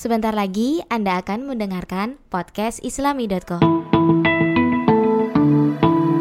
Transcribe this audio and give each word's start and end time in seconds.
Sebentar 0.00 0.32
lagi 0.32 0.80
Anda 0.88 1.20
akan 1.20 1.44
mendengarkan 1.44 2.16
podcast 2.32 2.80
islami.co. 2.80 3.60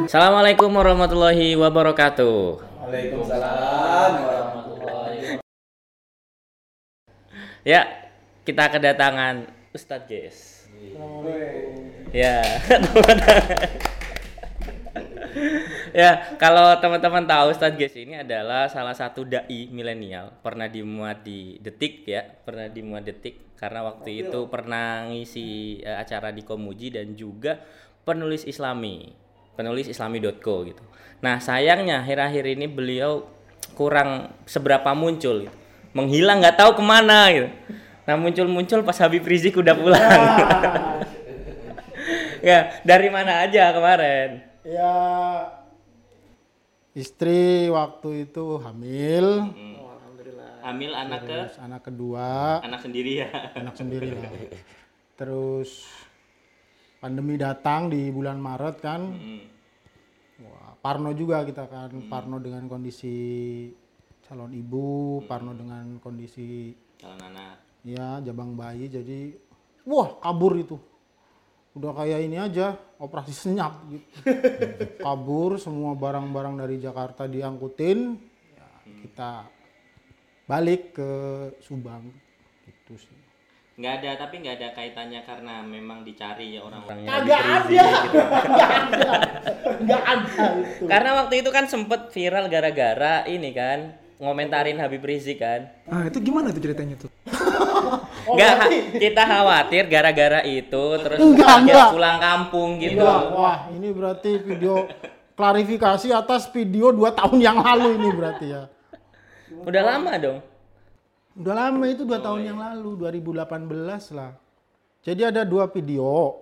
Assalamualaikum 0.04 0.68
warahmatullahi 0.68 1.56
wabarakatuh. 1.56 2.60
Waalaikumsalam 2.60 4.12
warahmatullahi 4.20 5.40
Ya, 7.64 7.88
kita 8.44 8.68
kedatangan 8.68 9.48
Ustadz 9.72 10.12
Ges. 10.12 10.68
Ya, 12.12 12.44
ya 16.04 16.36
kalau 16.36 16.76
teman-teman 16.84 17.24
tahu 17.24 17.56
Ustadz 17.56 17.80
Ges 17.80 17.96
ini 17.96 18.28
adalah 18.28 18.68
salah 18.68 18.92
satu 18.92 19.24
dai 19.24 19.72
milenial, 19.72 20.36
pernah 20.44 20.68
dimuat 20.68 21.24
di 21.24 21.56
Detik 21.64 22.04
ya, 22.04 22.28
pernah 22.28 22.68
dimuat 22.68 23.08
Detik 23.08 23.49
karena 23.60 23.84
waktu 23.84 24.24
itu 24.24 24.48
pernah 24.48 25.04
ngisi 25.12 25.80
eh, 25.84 26.00
acara 26.00 26.32
di 26.32 26.48
Komuji 26.48 26.96
dan 26.96 27.12
juga 27.20 27.60
penulis 28.08 28.48
Islami, 28.48 29.12
penulis 29.60 29.92
Islami.co 29.92 30.64
gitu. 30.64 30.84
Nah 31.20 31.44
sayangnya 31.44 32.00
akhir-akhir 32.00 32.56
ini 32.56 32.72
beliau 32.72 33.28
kurang 33.76 34.32
seberapa 34.48 34.96
muncul, 34.96 35.44
gitu. 35.44 35.56
menghilang 35.92 36.40
nggak 36.40 36.56
tahu 36.56 36.80
ke 36.80 36.84
mana 36.84 37.28
gitu. 37.36 37.52
Nah 38.08 38.16
muncul-muncul 38.16 38.80
pas 38.88 38.96
Habib 39.04 39.28
Rizik 39.28 39.60
udah 39.60 39.76
pulang. 39.76 40.10
ya 42.40 42.72
dari 42.90 43.12
mana 43.12 43.44
aja 43.44 43.76
kemarin? 43.76 44.40
Ya 44.64 44.96
istri 46.96 47.68
waktu 47.68 48.28
itu 48.28 48.60
hamil, 48.64 49.52
Hamil 50.70 50.94
anak 50.94 51.22
ke 51.26 51.40
anak 51.58 51.82
kedua, 51.82 52.62
anak 52.62 52.78
sendiri 52.80 53.26
ya. 53.26 53.30
anak 53.58 53.74
sendiri 53.74 54.14
lah. 54.14 54.30
Terus 55.20 55.90
pandemi 56.98 57.36
datang 57.36 57.90
di 57.90 58.08
bulan 58.08 58.38
Maret 58.38 58.76
kan, 58.78 59.02
Hmm. 59.10 59.42
wah, 60.46 60.78
Parno 60.78 61.10
juga 61.12 61.42
kita 61.42 61.66
kan, 61.66 61.90
Parno 62.06 62.38
dengan 62.38 62.70
kondisi 62.70 63.18
calon 64.22 64.54
ibu, 64.54 65.26
Parno 65.26 65.58
dengan 65.58 65.98
kondisi 65.98 66.70
Calon 66.96 67.18
anak. 67.18 67.58
ya 67.82 68.22
jabang 68.22 68.54
bayi, 68.54 68.86
jadi 68.88 69.34
wah 69.84 70.22
kabur 70.22 70.54
itu. 70.54 70.78
Udah 71.74 71.96
kayak 71.96 72.20
ini 72.22 72.38
aja, 72.38 72.78
operasi 72.96 73.34
senyap 73.34 73.74
gitu. 73.90 74.06
kabur 75.06 75.58
semua 75.58 75.96
barang-barang 75.96 76.60
dari 76.60 76.78
Jakarta 76.78 77.26
diangkutin, 77.26 78.20
ya, 78.54 78.68
kita 79.02 79.32
balik 80.50 80.98
ke 80.98 81.10
Subang 81.62 82.10
gitu 82.66 82.98
sih. 82.98 83.14
Nggak 83.80 83.94
ada, 84.02 84.10
tapi 84.26 84.44
nggak 84.44 84.56
ada 84.60 84.70
kaitannya 84.76 85.22
karena 85.24 85.64
memang 85.64 86.04
dicari 86.04 86.58
ya 86.58 86.66
orang-orangnya. 86.66 87.08
Kagak 87.08 87.44
ada, 87.46 87.86
nggak 88.52 88.72
ada, 88.76 89.12
nggak 89.80 90.02
ada 90.04 90.46
itu. 90.58 90.84
Karena 90.84 91.10
waktu 91.24 91.34
itu 91.40 91.50
kan 91.54 91.66
sempet 91.70 92.12
viral 92.12 92.52
gara-gara 92.52 93.24
ini 93.24 93.56
kan 93.56 93.96
ngomentarin 94.20 94.76
Habib 94.84 95.06
Rizik 95.06 95.40
kan. 95.40 95.72
Ah 95.88 96.12
itu 96.12 96.20
gimana 96.20 96.52
tuh 96.52 96.60
ceritanya 96.60 97.00
tuh? 97.00 97.08
Oh, 98.28 98.36
Nggak, 98.36 98.56
kita 99.00 99.24
khawatir 99.24 99.84
gara-gara 99.88 100.44
itu 100.44 100.84
terus 101.00 101.18
Enggak, 101.18 101.64
dia 101.64 101.72
enggak. 101.80 101.90
pulang 101.96 102.18
kampung 102.20 102.70
gitu. 102.84 103.00
Enggak, 103.00 103.22
wah 103.32 103.60
ini 103.72 103.90
berarti 103.96 104.32
video 104.44 104.86
klarifikasi 105.40 106.12
atas 106.12 106.52
video 106.52 106.92
dua 106.92 107.16
tahun 107.16 107.40
yang 107.40 107.58
lalu 107.64 107.96
ini 107.96 108.10
berarti 108.12 108.46
ya. 108.52 108.68
Udah 109.66 109.84
lama 109.84 110.12
dong. 110.20 110.40
Udah 111.40 111.56
lama 111.56 111.86
itu 111.88 112.04
dua 112.04 112.20
tahun 112.20 112.42
yang 112.52 112.60
lalu, 112.60 113.00
2018 113.00 114.16
lah. 114.16 114.32
Jadi 115.00 115.22
ada 115.24 115.48
dua 115.48 115.72
video 115.72 116.36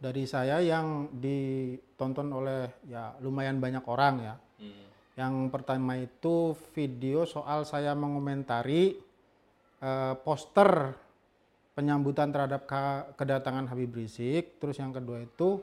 dari 0.00 0.24
saya 0.24 0.62
yang 0.62 1.10
ditonton 1.12 2.28
oleh 2.32 2.70
ya 2.88 3.12
lumayan 3.20 3.60
banyak 3.60 3.84
orang 3.84 4.14
ya. 4.24 4.34
Yang 5.18 5.34
pertama 5.50 5.98
itu 5.98 6.54
video 6.72 7.26
soal 7.26 7.66
saya 7.66 7.92
mengomentari 7.92 8.94
eh, 9.82 10.14
poster 10.22 10.94
penyambutan 11.74 12.30
terhadap 12.30 12.66
ka- 12.70 13.12
kedatangan 13.18 13.66
Habib 13.68 13.98
Rizik. 13.98 14.62
Terus 14.62 14.78
yang 14.78 14.94
kedua 14.94 15.22
itu 15.26 15.58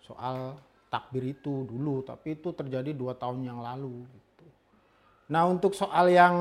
soal 0.00 0.56
takbir 0.88 1.36
itu 1.36 1.68
dulu, 1.68 2.00
tapi 2.02 2.40
itu 2.40 2.56
terjadi 2.56 2.96
dua 2.96 3.12
tahun 3.14 3.44
yang 3.44 3.60
lalu. 3.60 4.02
Nah 5.26 5.42
untuk 5.50 5.74
soal 5.74 6.10
yang 6.10 6.36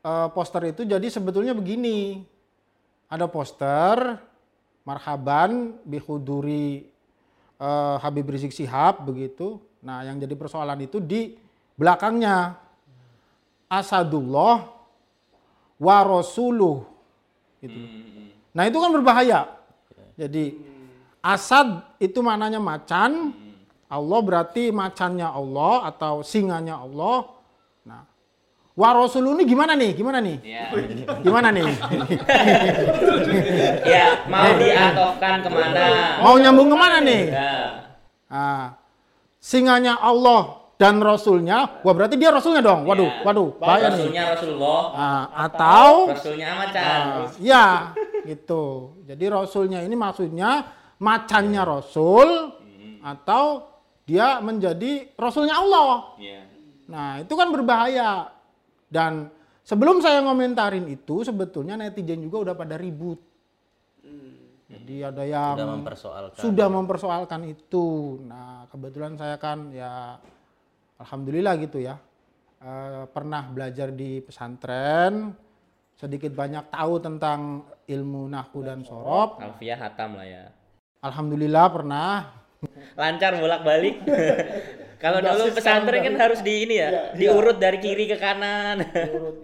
eh, 0.00 0.28
poster 0.32 0.72
itu 0.72 0.82
jadi 0.88 1.04
sebetulnya 1.08 1.52
begini, 1.52 2.24
ada 3.08 3.28
poster 3.28 4.20
marhaban 4.84 5.76
bihuduri 5.84 6.88
eh, 7.60 7.96
Habib 8.00 8.28
Rizik 8.28 8.52
Sihab 8.52 9.04
begitu. 9.04 9.60
Nah 9.84 10.04
yang 10.04 10.16
jadi 10.16 10.32
persoalan 10.32 10.80
itu 10.84 11.00
di 11.00 11.36
belakangnya 11.76 12.56
Asadullah 13.68 14.70
wa 15.80 15.98
Rasuluh 16.06 16.86
gitu. 17.60 17.78
Nah 18.54 18.62
itu 18.70 18.78
kan 18.78 18.90
berbahaya. 18.94 19.50
Jadi 20.14 20.54
Asad 21.24 21.82
itu 21.98 22.20
maknanya 22.20 22.60
macan, 22.60 23.32
Allah 23.94 24.18
berarti 24.20 24.74
macannya 24.74 25.30
Allah 25.30 25.86
atau 25.86 26.26
singanya 26.26 26.82
Allah. 26.82 27.30
Nah, 27.86 28.02
wa 28.74 28.88
Rasuluh 28.90 29.38
ini 29.38 29.46
gimana 29.46 29.78
nih? 29.78 29.94
Gimana 29.94 30.18
nih? 30.18 30.36
Ya. 30.42 30.64
Gimana 31.22 31.48
nih? 31.54 31.64
ya, 33.94 34.26
mau 34.26 34.50
diatofkan 34.58 35.36
ke 35.46 35.48
mana? 35.48 35.84
Mau 36.22 36.34
nyambung 36.42 36.68
ke 36.74 36.76
mana 36.76 36.98
nih? 36.98 37.22
Ya. 37.30 37.54
Ah, 38.26 38.66
singanya 39.38 39.94
Allah 40.02 40.66
dan 40.74 40.98
Rasulnya, 40.98 41.78
wah 41.86 41.94
berarti 41.94 42.18
dia 42.18 42.34
Rasulnya 42.34 42.58
dong. 42.58 42.82
Waduh, 42.82 43.06
Ya. 43.06 43.22
waduh, 43.22 43.48
bahaya 43.62 43.94
nih. 43.94 44.10
Rasulnya 44.10 44.24
Rasulullah, 44.34 44.80
Ah, 44.90 45.24
atau 45.46 45.90
Rasulnya 46.10 46.48
macan. 46.58 46.82
Ah, 46.82 47.30
ya, 47.38 47.66
gitu. 48.26 48.90
Jadi 49.06 49.24
Rasulnya 49.30 49.86
ini 49.86 49.94
maksudnya 49.94 50.66
macannya 50.98 51.62
Rasul 51.62 52.58
atau 53.04 53.73
dia 54.04 54.38
menjadi 54.38 55.08
Rasulnya 55.16 55.56
Allah. 55.56 56.14
Iya. 56.20 56.40
Nah, 56.84 57.10
itu 57.24 57.32
kan 57.32 57.48
berbahaya. 57.48 58.28
Dan 58.88 59.32
sebelum 59.64 59.98
saya 59.98 60.20
ngomentarin 60.22 60.84
itu, 60.86 61.24
sebetulnya 61.24 61.74
netizen 61.74 62.20
juga 62.20 62.50
udah 62.50 62.54
pada 62.54 62.76
ribut. 62.76 63.18
Jadi 64.64 64.96
ada 65.00 65.22
yang 65.22 65.54
Sudah 65.54 65.68
mempersoalkan. 65.70 66.40
sudah 66.40 66.68
mempersoalkan 66.68 67.40
itu. 67.46 67.86
Nah, 68.26 68.66
kebetulan 68.68 69.14
saya 69.14 69.36
kan 69.38 69.70
ya 69.70 70.18
alhamdulillah 70.98 71.54
gitu 71.60 71.78
ya. 71.80 71.96
eh, 72.64 73.04
pernah 73.12 73.44
belajar 73.44 73.92
di 73.92 74.24
pesantren, 74.24 75.36
sedikit 75.92 76.32
banyak 76.32 76.72
tahu 76.72 76.96
tentang 76.96 77.60
ilmu 77.84 78.24
nahwu 78.24 78.64
dan 78.64 78.80
sorob. 78.80 79.36
Alfiah 79.36 79.76
hatam 79.76 80.16
lah 80.16 80.24
ya. 80.24 80.44
Alhamdulillah 81.04 81.66
pernah. 81.68 82.10
Lancar 82.94 83.36
bolak-balik. 83.38 84.02
Kalau 85.02 85.20
dulu 85.20 85.52
pesantren 85.52 86.00
kan 86.00 86.16
harus 86.16 86.40
di 86.40 86.64
ini 86.64 86.80
ya, 86.80 87.12
diurut 87.12 87.60
dari 87.60 87.76
kiri 87.76 88.08
ke 88.08 88.16
kanan. 88.16 88.80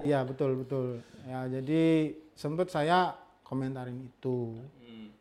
Iya, 0.01 0.25
betul 0.25 0.57
betul. 0.57 1.05
Ya, 1.29 1.45
jadi 1.53 2.17
sempet 2.33 2.73
saya 2.73 3.13
komentarin 3.45 4.09
itu. 4.09 4.57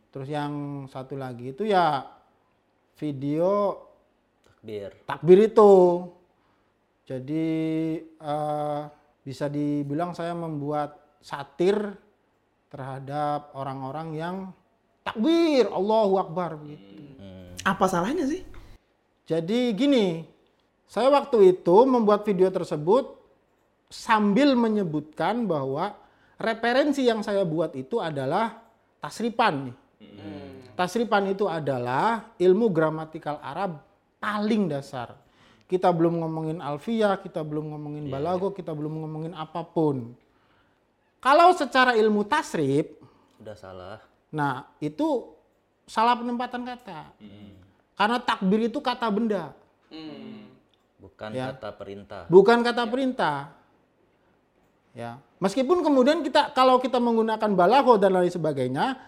Terus 0.10 0.30
yang 0.32 0.86
satu 0.90 1.20
lagi 1.20 1.52
itu 1.54 1.68
ya 1.68 2.08
video 2.98 3.84
Takbir. 4.48 4.92
takbir 5.06 5.40
itu. 5.52 5.74
Jadi 7.06 7.48
eh, 8.06 8.82
bisa 9.26 9.46
dibilang 9.52 10.16
saya 10.16 10.34
membuat 10.34 11.20
satir 11.20 11.78
terhadap 12.70 13.54
orang-orang 13.58 14.08
yang 14.14 14.36
takbir 15.06 15.68
Allahu 15.70 16.22
Akbar 16.22 16.58
begitu. 16.58 17.18
Apa 17.64 17.86
salahnya 17.86 18.26
sih? 18.26 18.42
Jadi 19.30 19.74
gini, 19.78 20.26
saya 20.90 21.12
waktu 21.14 21.54
itu 21.58 21.76
membuat 21.86 22.26
video 22.26 22.50
tersebut 22.50 23.14
sambil 23.90 24.58
menyebutkan 24.58 25.46
bahwa 25.46 25.94
referensi 26.42 27.06
yang 27.06 27.22
saya 27.22 27.46
buat 27.46 27.78
itu 27.78 28.02
adalah 28.02 28.58
tasripan 28.98 29.70
nih. 29.70 29.76
Tasripan 30.74 31.28
itu 31.30 31.46
adalah 31.46 32.32
ilmu 32.40 32.72
gramatikal 32.72 33.38
Arab 33.44 33.84
paling 34.18 34.72
dasar. 34.72 35.14
Kita 35.70 35.92
belum 35.94 36.24
ngomongin 36.26 36.58
alfiyah, 36.64 37.22
kita 37.22 37.46
belum 37.46 37.76
ngomongin 37.76 38.10
balago, 38.10 38.50
kita 38.50 38.74
belum 38.74 39.06
ngomongin 39.06 39.38
apa 39.38 39.62
pun. 39.62 40.18
Kalau 41.20 41.52
secara 41.54 41.94
ilmu 42.00 42.24
tasrif, 42.26 42.96
Udah 43.38 43.54
salah. 43.54 44.00
nah 44.32 44.72
itu 44.80 45.36
salah 45.90 46.14
penempatan 46.14 46.62
kata. 46.64 47.10
Karena 47.98 48.18
takbir 48.18 48.62
itu 48.64 48.80
kata 48.80 49.10
benda, 49.10 49.52
Bukan 51.00 51.30
Ya. 51.32 51.52
kata 51.52 51.74
perintah. 51.74 52.24
bukan 52.28 52.60
kata 52.62 52.84
perintah. 52.86 53.56
Ya. 54.92 55.18
Meskipun 55.40 55.80
kemudian 55.80 56.20
kita 56.22 56.52
kalau 56.52 56.78
kita 56.78 57.00
menggunakan 57.00 57.52
balaho 57.52 57.96
dan 57.96 58.12
lain 58.14 58.28
sebagainya 58.28 59.00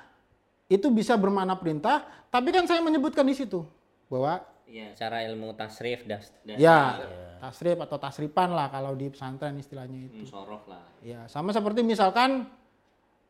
itu 0.65 0.87
bisa 0.87 1.13
bermakna 1.13 1.53
perintah, 1.53 2.01
tapi 2.27 2.49
kan 2.49 2.63
saya 2.63 2.79
menyebutkan 2.79 3.23
di 3.23 3.35
situ 3.35 3.63
bahwa 4.07 4.39
Iya, 4.63 4.95
cara 4.95 5.19
ilmu 5.27 5.51
tasrif 5.51 6.07
das, 6.07 6.31
das 6.41 6.55
ya 6.55 6.95
tasrif 7.43 7.75
atau 7.75 7.99
tasripan 7.99 8.55
lah 8.55 8.71
kalau 8.71 8.95
di 8.95 9.11
pesantren 9.11 9.59
istilahnya 9.59 10.07
itu. 10.07 10.23
sorof 10.23 10.63
lah. 10.63 10.87
Ya, 11.03 11.27
sama 11.27 11.51
seperti 11.51 11.83
misalkan 11.83 12.47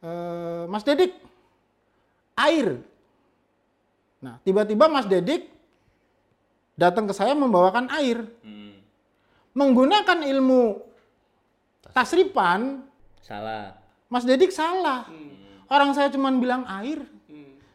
eh, 0.01 0.63
Mas 0.69 0.85
Dedik 0.85 1.17
air. 2.35 2.77
Nah, 4.21 4.37
tiba-tiba 4.45 4.85
Mas 4.85 5.09
Dedik 5.09 5.49
datang 6.77 7.09
ke 7.09 7.13
saya 7.13 7.33
membawakan 7.33 7.89
air. 7.97 8.21
Hmm. 8.45 8.77
Menggunakan 9.51 10.23
ilmu 10.23 10.79
tasripan, 11.91 12.85
Salah. 13.21 13.77
Mas 14.11 14.27
Dedik 14.27 14.51
salah. 14.51 15.07
Orang 15.71 15.95
saya 15.95 16.11
cuma 16.11 16.27
bilang 16.35 16.67
air. 16.67 16.99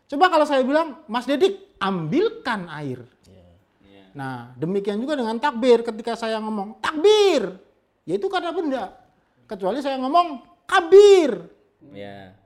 Coba 0.06 0.28
kalau 0.28 0.44
saya 0.44 0.60
bilang, 0.62 1.00
Mas 1.08 1.24
Dedik 1.24 1.74
ambilkan 1.80 2.68
air. 2.68 3.00
Iya. 3.26 4.04
Nah, 4.12 4.52
demikian 4.54 5.00
juga 5.00 5.16
dengan 5.16 5.40
takbir. 5.40 5.80
Ketika 5.80 6.12
saya 6.12 6.36
ngomong 6.44 6.76
takbir, 6.78 7.56
yaitu 8.04 8.28
kata 8.28 8.52
benda. 8.52 8.92
Kecuali 9.48 9.80
saya 9.80 9.96
ngomong 9.96 10.44
kabir. 10.68 11.40
Ya. 11.96 12.36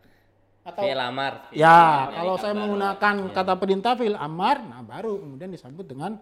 Atau 0.61 0.85
Fi'il 0.85 1.01
amar. 1.01 1.49
Fi'il 1.49 1.65
ya, 1.65 1.73
amar, 1.73 2.13
kalau 2.21 2.35
dari 2.37 2.43
saya 2.45 2.53
kabar. 2.53 2.61
menggunakan 2.61 3.15
kata 3.33 3.55
perintah 3.57 3.93
fil 3.97 4.19
amar, 4.19 4.57
nah 4.61 4.81
baru 4.85 5.17
kemudian 5.17 5.51
disambut 5.51 5.89
dengan 5.89 6.21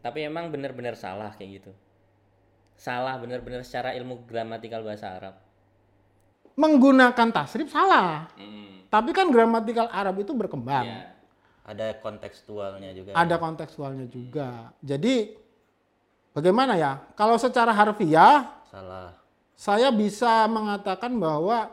Tapi 0.00 0.24
emang 0.24 0.48
benar-benar 0.48 0.96
salah 0.96 1.32
kayak 1.36 1.60
gitu. 1.60 1.72
Salah 2.76 3.20
benar-benar 3.20 3.60
secara 3.60 3.92
ilmu 3.92 4.24
gramatikal 4.24 4.80
bahasa 4.80 5.12
Arab. 5.12 5.34
menggunakan 6.60 7.28
tasrif 7.32 7.72
salah. 7.72 8.28
Hmm. 8.36 8.84
Tapi 8.92 9.16
kan 9.16 9.32
gramatikal 9.32 9.88
Arab 9.88 10.20
itu 10.20 10.32
berkembang. 10.36 10.84
Ya. 10.84 11.16
Ada 11.64 11.96
kontekstualnya 12.02 12.90
juga. 12.92 13.16
Ada 13.16 13.36
kontekstualnya 13.40 14.04
juga. 14.10 14.74
Jadi 14.84 15.36
bagaimana 16.36 16.76
ya? 16.76 17.00
Kalau 17.16 17.40
secara 17.40 17.72
harfiah 17.72 18.50
Salah. 18.68 19.14
saya 19.56 19.88
bisa 19.88 20.44
mengatakan 20.50 21.16
bahwa 21.16 21.70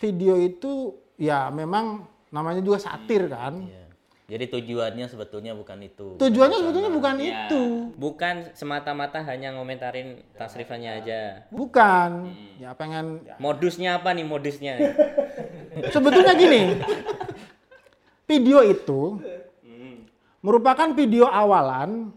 video 0.00 0.34
itu 0.40 0.96
ya 1.20 1.48
memang 1.50 2.06
namanya 2.34 2.60
juga 2.60 2.82
satir 2.82 3.30
kan. 3.30 3.66
Iya. 3.66 3.84
Jadi 4.24 4.44
tujuannya 4.56 5.04
sebetulnya 5.04 5.52
bukan 5.52 5.84
itu. 5.84 6.16
Tujuannya 6.16 6.58
sebetulnya 6.64 6.88
bukan 6.88 7.14
Ya, 7.20 7.44
itu. 7.44 7.92
Bukan 7.92 8.56
semata-mata 8.56 9.20
hanya 9.20 9.52
ngomentarin 9.52 10.24
tasrifannya 10.32 11.04
aja. 11.04 11.20
Bukan. 11.52 12.32
Ya 12.56 12.72
pengen 12.72 13.20
Modusnya 13.36 14.00
apa 14.00 14.16
nih 14.16 14.24
modusnya? 14.24 14.80
sebetulnya 15.94 16.32
gini. 16.32 16.80
Video 18.24 18.64
itu 18.64 19.20
merupakan 20.40 20.88
video 20.96 21.28
awalan 21.28 22.08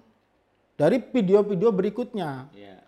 dari 0.80 1.04
video-video 1.04 1.76
berikutnya. 1.76 2.48
ya. 2.56 2.80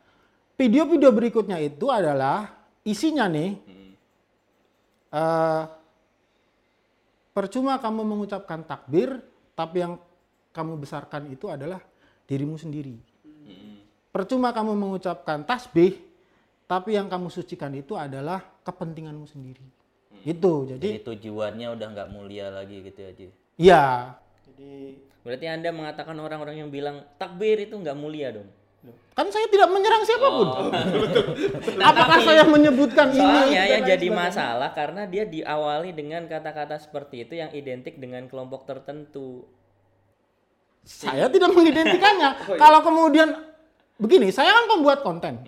Video-video 0.56 1.12
berikutnya 1.12 1.60
itu 1.60 1.92
adalah 1.92 2.56
isinya 2.88 3.28
nih. 3.28 3.52
eh, 5.12 5.64
percuma 7.40 7.80
kamu 7.80 8.04
mengucapkan 8.04 8.68
takbir, 8.68 9.24
tapi 9.56 9.80
yang 9.80 9.96
kamu 10.52 10.76
besarkan 10.76 11.32
itu 11.32 11.48
adalah 11.48 11.80
dirimu 12.28 12.60
sendiri. 12.60 13.00
Percuma 14.12 14.52
kamu 14.52 14.76
mengucapkan 14.76 15.48
tasbih, 15.48 15.96
tapi 16.68 17.00
yang 17.00 17.08
kamu 17.08 17.32
sucikan 17.32 17.72
itu 17.72 17.96
adalah 17.96 18.44
kepentinganmu 18.68 19.24
sendiri. 19.24 19.64
Itu. 20.28 20.68
Jadi, 20.68 21.00
Jadi 21.00 21.08
tujuannya 21.08 21.68
udah 21.80 21.88
nggak 21.96 22.10
mulia 22.12 22.52
lagi 22.52 22.84
gitu 22.84 23.00
aja. 23.08 23.26
ya. 23.56 23.86
Berarti 25.24 25.46
Anda 25.48 25.72
mengatakan 25.72 26.20
orang-orang 26.20 26.60
yang 26.60 26.68
bilang 26.68 27.08
takbir 27.16 27.56
itu 27.64 27.80
nggak 27.80 27.96
mulia 27.96 28.36
dong. 28.36 28.52
Kan 29.12 29.28
saya 29.36 29.52
tidak 29.52 29.68
menyerang 29.68 30.04
siapa 30.08 30.28
pun. 30.32 30.48
Apakah 31.92 32.20
saya 32.24 32.48
menyebutkan 32.48 33.12
ini? 33.12 33.20
Soalnya 33.20 33.64
yang 33.68 33.84
jadi 33.84 34.08
masalah 34.08 34.72
karena 34.72 35.04
dia 35.04 35.28
diawali 35.28 35.92
dengan 35.92 36.24
kata-kata 36.24 36.80
seperti 36.80 37.28
itu 37.28 37.36
yang 37.36 37.52
identik 37.52 38.00
dengan 38.00 38.32
kelompok 38.32 38.64
tertentu. 38.64 39.44
Saya 40.88 41.28
tidak 41.28 41.52
mengidentikannya. 41.52 42.48
Kalau 42.64 42.80
kemudian 42.80 43.36
begini, 44.00 44.32
saya 44.32 44.56
kan 44.56 44.66
pembuat 44.72 45.04
konten. 45.04 45.44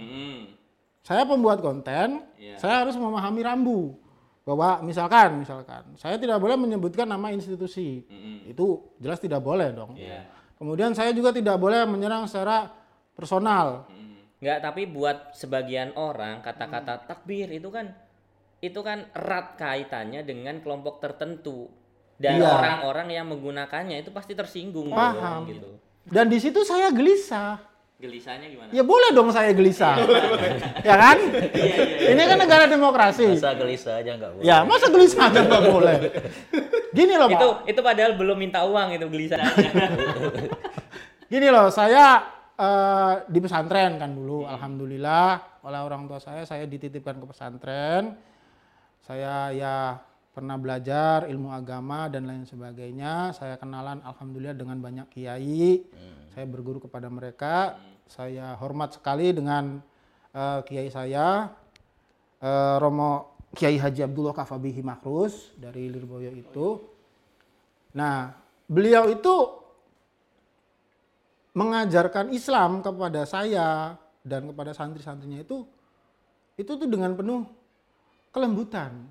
Saya 1.02 1.24
pembuat 1.24 1.64
konten, 1.64 2.28
Iya. 2.38 2.56
saya 2.60 2.76
harus 2.84 2.94
memahami 3.00 3.42
rambu 3.42 3.96
bahwa 4.44 4.84
misalkan, 4.84 5.42
misalkan, 5.42 5.82
saya 5.96 6.20
tidak 6.20 6.38
boleh 6.44 6.60
menyebutkan 6.60 7.08
nama 7.08 7.32
institusi. 7.32 8.04
Itu 8.44 8.92
jelas 9.00 9.24
tidak 9.24 9.40
boleh 9.40 9.72
dong. 9.72 9.96
Iya. 9.96 10.28
Kemudian 10.60 10.92
saya 10.92 11.16
juga 11.16 11.32
tidak 11.34 11.56
boleh 11.58 11.88
menyerang 11.90 12.28
secara 12.30 12.81
personal. 13.22 13.86
Nggak, 14.42 14.58
tapi 14.60 14.90
buat 14.90 15.38
sebagian 15.38 15.94
orang 15.94 16.42
kata-kata 16.42 17.06
takbir 17.06 17.46
itu 17.54 17.70
kan 17.70 17.94
itu 18.58 18.82
kan 18.82 19.06
erat 19.14 19.54
kaitannya 19.54 20.22
dengan 20.22 20.58
kelompok 20.62 20.98
tertentu 20.98 21.70
dan 22.18 22.38
Iya. 22.38 22.50
orang-orang 22.50 23.08
yang 23.10 23.26
menggunakannya 23.30 24.02
itu 24.02 24.10
pasti 24.10 24.34
tersinggung 24.34 24.90
dong, 24.90 24.98
Paham. 24.98 25.46
gitu. 25.46 25.70
Dan 26.06 26.30
di 26.30 26.38
situ 26.38 26.62
saya 26.62 26.90
gelisah. 26.90 27.58
Gelisahnya 27.98 28.50
gimana? 28.50 28.70
Ya 28.74 28.82
boleh 28.82 29.14
dong 29.14 29.30
saya 29.30 29.54
gelisah. 29.54 29.94
ya 30.82 30.96
kan? 30.98 31.18
Ini 32.02 32.18
kan 32.18 32.38
negara 32.38 32.66
demokrasi. 32.66 33.38
Masa 33.38 33.54
gelisah 33.54 34.02
aja 34.02 34.18
nggak 34.18 34.32
boleh. 34.34 34.46
Ya, 34.46 34.58
masa 34.66 34.90
gelisah 34.90 35.30
aja 35.30 35.40
nggak 35.46 35.64
boleh? 35.70 35.96
Gini 36.98 37.14
loh, 37.14 37.30
itu 37.30 37.46
Pak. 37.46 37.70
itu 37.70 37.80
padahal 37.86 38.18
belum 38.18 38.38
minta 38.42 38.66
uang 38.66 38.98
itu 38.98 39.06
gelisahnya. 39.06 39.54
Gini 41.30 41.48
loh, 41.48 41.70
saya 41.70 42.26
eh, 42.62 43.14
di 43.26 43.40
pesantren 43.42 43.98
kan 43.98 44.14
dulu, 44.14 44.46
alhamdulillah 44.46 45.62
oleh 45.66 45.80
orang 45.82 46.06
tua 46.06 46.22
saya 46.22 46.46
saya 46.46 46.70
dititipkan 46.70 47.18
ke 47.18 47.26
pesantren. 47.26 48.14
Saya 49.02 49.50
ya 49.50 49.98
pernah 50.32 50.56
belajar 50.56 51.26
ilmu 51.26 51.50
agama 51.50 52.08
dan 52.08 52.30
lain 52.30 52.46
sebagainya. 52.46 53.34
Saya 53.34 53.58
kenalan 53.58 54.00
alhamdulillah 54.06 54.56
dengan 54.56 54.78
banyak 54.78 55.10
kiai. 55.10 55.84
Saya 56.32 56.46
berguru 56.48 56.80
kepada 56.86 57.12
mereka. 57.12 57.82
Saya 58.08 58.56
hormat 58.62 58.96
sekali 58.96 59.34
dengan 59.34 59.82
eh, 60.32 60.60
kiai 60.64 60.90
saya 60.94 61.50
eh, 62.40 62.76
Romo 62.80 63.32
Kiai 63.52 63.76
Haji 63.76 64.08
Abdullah 64.08 64.32
Kafabihi 64.32 64.80
Makrus 64.80 65.52
dari 65.60 65.92
Lirboyo 65.92 66.32
itu. 66.32 66.80
Nah, 67.92 68.32
beliau 68.72 69.12
itu 69.12 69.61
mengajarkan 71.52 72.32
Islam 72.32 72.80
kepada 72.80 73.28
saya 73.28 74.00
dan 74.24 74.52
kepada 74.52 74.72
santri-santrinya 74.72 75.44
itu 75.44 75.68
itu 76.56 76.72
tuh 76.78 76.88
dengan 76.88 77.12
penuh 77.18 77.44
kelembutan. 78.32 79.08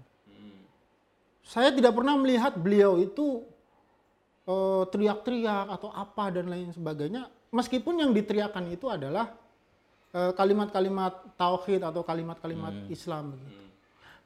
Saya 1.44 1.74
tidak 1.74 1.98
pernah 1.98 2.14
melihat 2.14 2.54
beliau 2.54 2.96
itu 3.00 3.42
eh, 4.46 4.84
teriak-teriak 4.88 5.66
atau 5.66 5.90
apa 5.90 6.30
dan 6.30 6.46
lain 6.48 6.70
sebagainya. 6.70 7.26
Meskipun 7.50 7.98
yang 7.98 8.14
diteriakan 8.14 8.70
itu 8.70 8.86
adalah 8.86 9.34
eh, 10.14 10.32
kalimat-kalimat 10.32 11.34
tauhid 11.34 11.82
atau 11.82 12.06
kalimat-kalimat 12.06 12.86
Islam. 12.86 13.34
begitu. 13.34 13.60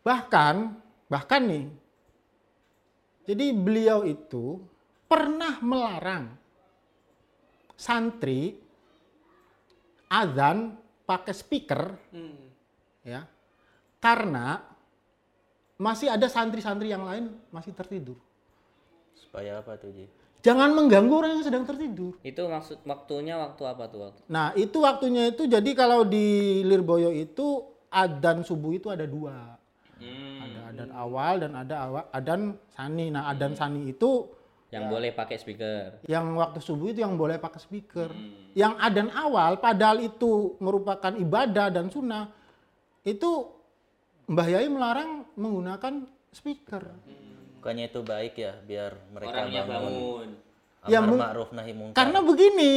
Bahkan, 0.04 0.54
bahkan 1.08 1.42
nih, 1.48 1.64
jadi 3.24 3.56
beliau 3.56 4.04
itu 4.04 4.60
pernah 5.08 5.56
melarang 5.64 6.43
santri 7.74 8.58
azan 10.08 10.78
pakai 11.04 11.34
speaker 11.34 11.82
ya 13.04 13.26
karena 13.98 14.62
masih 15.74 16.06
ada 16.06 16.30
santri-santri 16.30 16.92
yang 16.92 17.02
lain 17.02 17.34
masih 17.50 17.74
tertidur. 17.74 18.14
Supaya 19.18 19.58
apa 19.58 19.74
tuh 19.74 19.90
Ji? 19.90 20.06
jangan 20.44 20.76
mengganggu 20.76 21.10
orang 21.10 21.40
yang 21.40 21.44
sedang 21.44 21.64
tertidur. 21.64 22.14
Itu 22.20 22.46
maksud 22.46 22.84
waktunya 22.84 23.34
waktu 23.40 23.62
apa 23.64 23.84
tuh 23.88 24.00
waktu? 24.06 24.20
nah 24.28 24.52
itu 24.54 24.76
waktunya 24.78 25.32
itu 25.32 25.48
jadi 25.48 25.70
kalau 25.72 26.04
di 26.04 26.60
Lirboyo 26.62 27.10
itu 27.10 27.64
adan 27.90 28.44
subuh 28.44 28.76
itu 28.76 28.92
ada 28.92 29.08
dua. 29.08 29.56
Ada 30.44 30.60
adan 30.70 30.90
awal 30.92 31.32
dan 31.40 31.52
ada 31.56 31.74
awa- 31.80 32.08
adan 32.12 32.40
sani. 32.70 33.08
Nah 33.08 33.32
adan 33.32 33.56
sani 33.56 33.88
itu 33.88 34.28
Yang 34.74 34.84
boleh 34.90 35.10
pakai 35.14 35.36
speaker. 35.38 36.02
yang 36.10 36.34
waktu 36.34 36.58
subuh 36.58 36.90
itu 36.90 37.06
yang 37.06 37.14
boleh 37.14 37.38
pakai 37.38 37.62
speaker. 37.62 38.10
Yang 38.58 38.74
adan 38.82 39.08
awal 39.14 39.62
padahal 39.62 40.02
itu 40.02 40.58
merupakan 40.58 41.14
ibadah 41.14 41.70
dan 41.70 41.86
sunnah 41.94 42.34
itu 43.06 43.54
Mbah 44.26 44.48
Yai 44.50 44.66
melarang 44.66 45.28
menggunakan 45.38 46.10
speaker. 46.34 46.90
Bukannya 47.60 47.86
itu 47.92 48.00
baik 48.02 48.34
ya 48.34 48.52
biar 48.66 48.92
mereka 49.14 49.30
Orangnya 49.30 49.62
bangun. 49.62 49.92
bangun. 49.94 50.28
Amar 50.84 50.92
Ya, 50.92 51.00
ma'ruf 51.00 51.50
nahi 51.56 51.72
mungkar. 51.72 51.96
Karena 51.96 52.18
begini, 52.20 52.72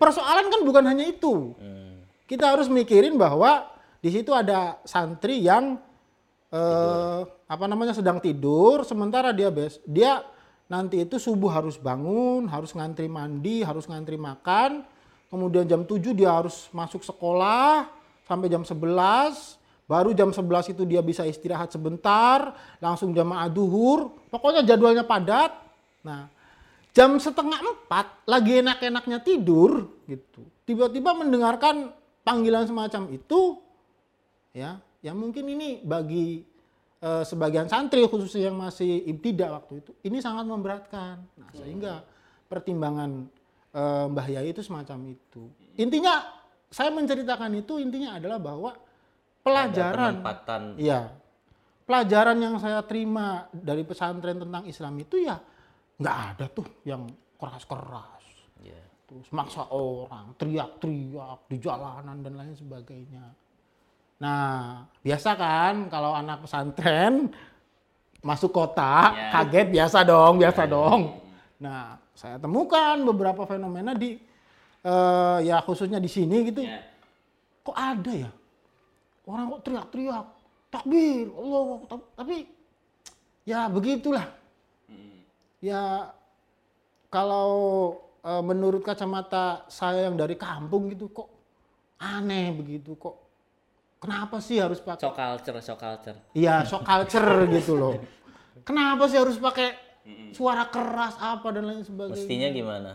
persoalan 0.00 0.48
kan 0.48 0.60
bukan 0.64 0.84
hanya 0.88 1.04
itu. 1.04 1.52
Hmm. 1.60 2.00
Kita 2.24 2.56
harus 2.56 2.72
mikirin 2.72 3.20
bahwa 3.20 3.68
di 4.00 4.08
situ 4.08 4.32
ada 4.32 4.80
santri 4.88 5.44
yang 5.44 5.76
eh, 6.52 7.20
apa 7.26 7.64
namanya 7.66 7.92
sedang 7.92 8.18
tidur 8.22 8.82
sementara 8.82 9.30
dia 9.30 9.50
bes 9.50 9.78
dia 9.86 10.22
nanti 10.66 11.02
itu 11.02 11.16
subuh 11.18 11.50
harus 11.50 11.78
bangun 11.78 12.50
harus 12.50 12.74
ngantri 12.74 13.06
mandi 13.06 13.62
harus 13.62 13.86
ngantri 13.86 14.18
makan. 14.18 14.82
Kemudian 15.26 15.66
jam 15.66 15.82
7 15.82 16.14
dia 16.14 16.30
harus 16.30 16.70
masuk 16.70 17.02
sekolah 17.02 17.90
sampai 18.30 18.46
jam 18.46 18.62
11 18.62 19.58
baru 19.86 20.10
jam 20.14 20.30
11 20.34 20.74
itu 20.74 20.82
dia 20.82 21.02
bisa 21.02 21.22
istirahat 21.22 21.70
sebentar 21.70 22.54
langsung 22.82 23.14
jamaah 23.14 23.50
duhur. 23.50 24.14
Pokoknya 24.30 24.66
jadwalnya 24.66 25.06
padat. 25.06 25.54
Nah 26.06 26.30
jam 26.94 27.18
setengah 27.18 27.60
empat 27.60 28.24
lagi 28.26 28.62
enak-enaknya 28.62 29.18
tidur 29.22 29.90
gitu. 30.06 30.42
Tiba-tiba 30.66 31.14
mendengarkan 31.14 31.94
panggilan 32.26 32.66
semacam 32.66 33.14
itu 33.14 33.58
ya. 34.54 34.82
Ya 35.04 35.14
mungkin 35.14 35.46
ini 35.46 35.86
bagi 35.86 36.42
eh, 37.06 37.22
sebagian 37.22 37.70
santri 37.70 38.02
khususnya 38.10 38.50
yang 38.50 38.58
masih 38.58 39.06
ibtidak 39.06 39.62
waktu 39.62 39.86
itu 39.86 39.90
ini 40.02 40.18
sangat 40.18 40.50
memberatkan 40.50 41.22
nah 41.38 41.50
sehingga 41.54 42.02
pertimbangan 42.50 43.30
eh, 43.70 44.04
Mbah 44.10 44.26
Yai 44.26 44.50
itu 44.50 44.66
semacam 44.66 45.14
itu 45.14 45.46
intinya 45.78 46.36
saya 46.66 46.90
menceritakan 46.90 47.62
itu 47.62 47.78
intinya 47.78 48.18
adalah 48.18 48.42
bahwa 48.42 48.74
pelajaran 49.46 50.18
Iya. 50.74 51.14
Pelajaran 51.86 52.38
yang 52.42 52.58
saya 52.58 52.82
terima 52.82 53.46
dari 53.54 53.86
pesantren 53.86 54.42
tentang 54.42 54.66
Islam 54.66 54.98
itu 54.98 55.22
ya 55.22 55.38
nggak 56.02 56.16
ada 56.34 56.46
tuh 56.50 56.66
yang 56.82 57.06
keras-keras. 57.38 58.26
ya 58.66 58.82
Terus 59.06 59.30
maksa 59.30 59.70
orang, 59.70 60.34
teriak-teriak 60.34 61.46
di 61.46 61.56
jalanan 61.62 62.26
dan 62.26 62.34
lain 62.34 62.58
sebagainya. 62.58 63.22
Nah, 64.16 64.84
biasa 65.04 65.36
kan 65.36 65.74
kalau 65.92 66.16
anak 66.16 66.44
pesantren 66.48 67.28
masuk 68.24 68.50
kota, 68.50 69.12
Ya. 69.12 69.28
kaget 69.30 69.68
biasa 69.70 69.98
dong, 70.02 70.40
biasa 70.40 70.62
dong. 70.64 71.20
Nah, 71.60 72.00
saya 72.16 72.40
temukan 72.40 72.96
beberapa 73.04 73.44
fenomena 73.44 73.92
di 73.92 74.16
eh, 74.86 75.38
ya 75.44 75.60
khususnya 75.60 76.00
di 76.00 76.08
sini 76.08 76.48
gitu. 76.48 76.64
Ya. 76.64 76.80
Kok 77.66 77.76
ada 77.76 78.12
ya? 78.14 78.30
Orang 79.26 79.58
kok 79.58 79.62
teriak-teriak, 79.66 80.26
takbir, 80.70 81.26
Allah, 81.34 81.82
tapi 82.14 82.46
ya 83.42 83.66
begitulah. 83.66 84.26
Ya 85.58 86.14
kalau 87.10 87.50
eh, 88.22 88.42
menurut 88.46 88.80
kacamata 88.86 89.66
saya 89.66 90.06
yang 90.06 90.16
dari 90.16 90.38
kampung 90.38 90.88
gitu 90.94 91.10
kok 91.10 91.28
aneh 91.98 92.54
begitu 92.54 92.94
kok. 92.96 93.25
Kenapa 93.96 94.36
sih 94.38 94.60
harus 94.60 94.78
pakai 94.78 95.02
Shock 95.02 95.16
culture, 95.16 95.56
shock 95.64 95.80
culture. 95.80 96.18
Iya, 96.32 96.62
shock 96.62 96.84
culture 96.84 97.28
gitu 97.56 97.72
loh. 97.74 97.94
Kenapa 98.62 99.08
sih 99.08 99.16
harus 99.16 99.36
pakai 99.36 99.72
suara 100.30 100.68
keras 100.68 101.18
apa 101.18 101.50
dan 101.50 101.66
lain 101.66 101.82
sebagainya? 101.82 102.14
mestinya 102.14 102.48
gimana 102.50 102.92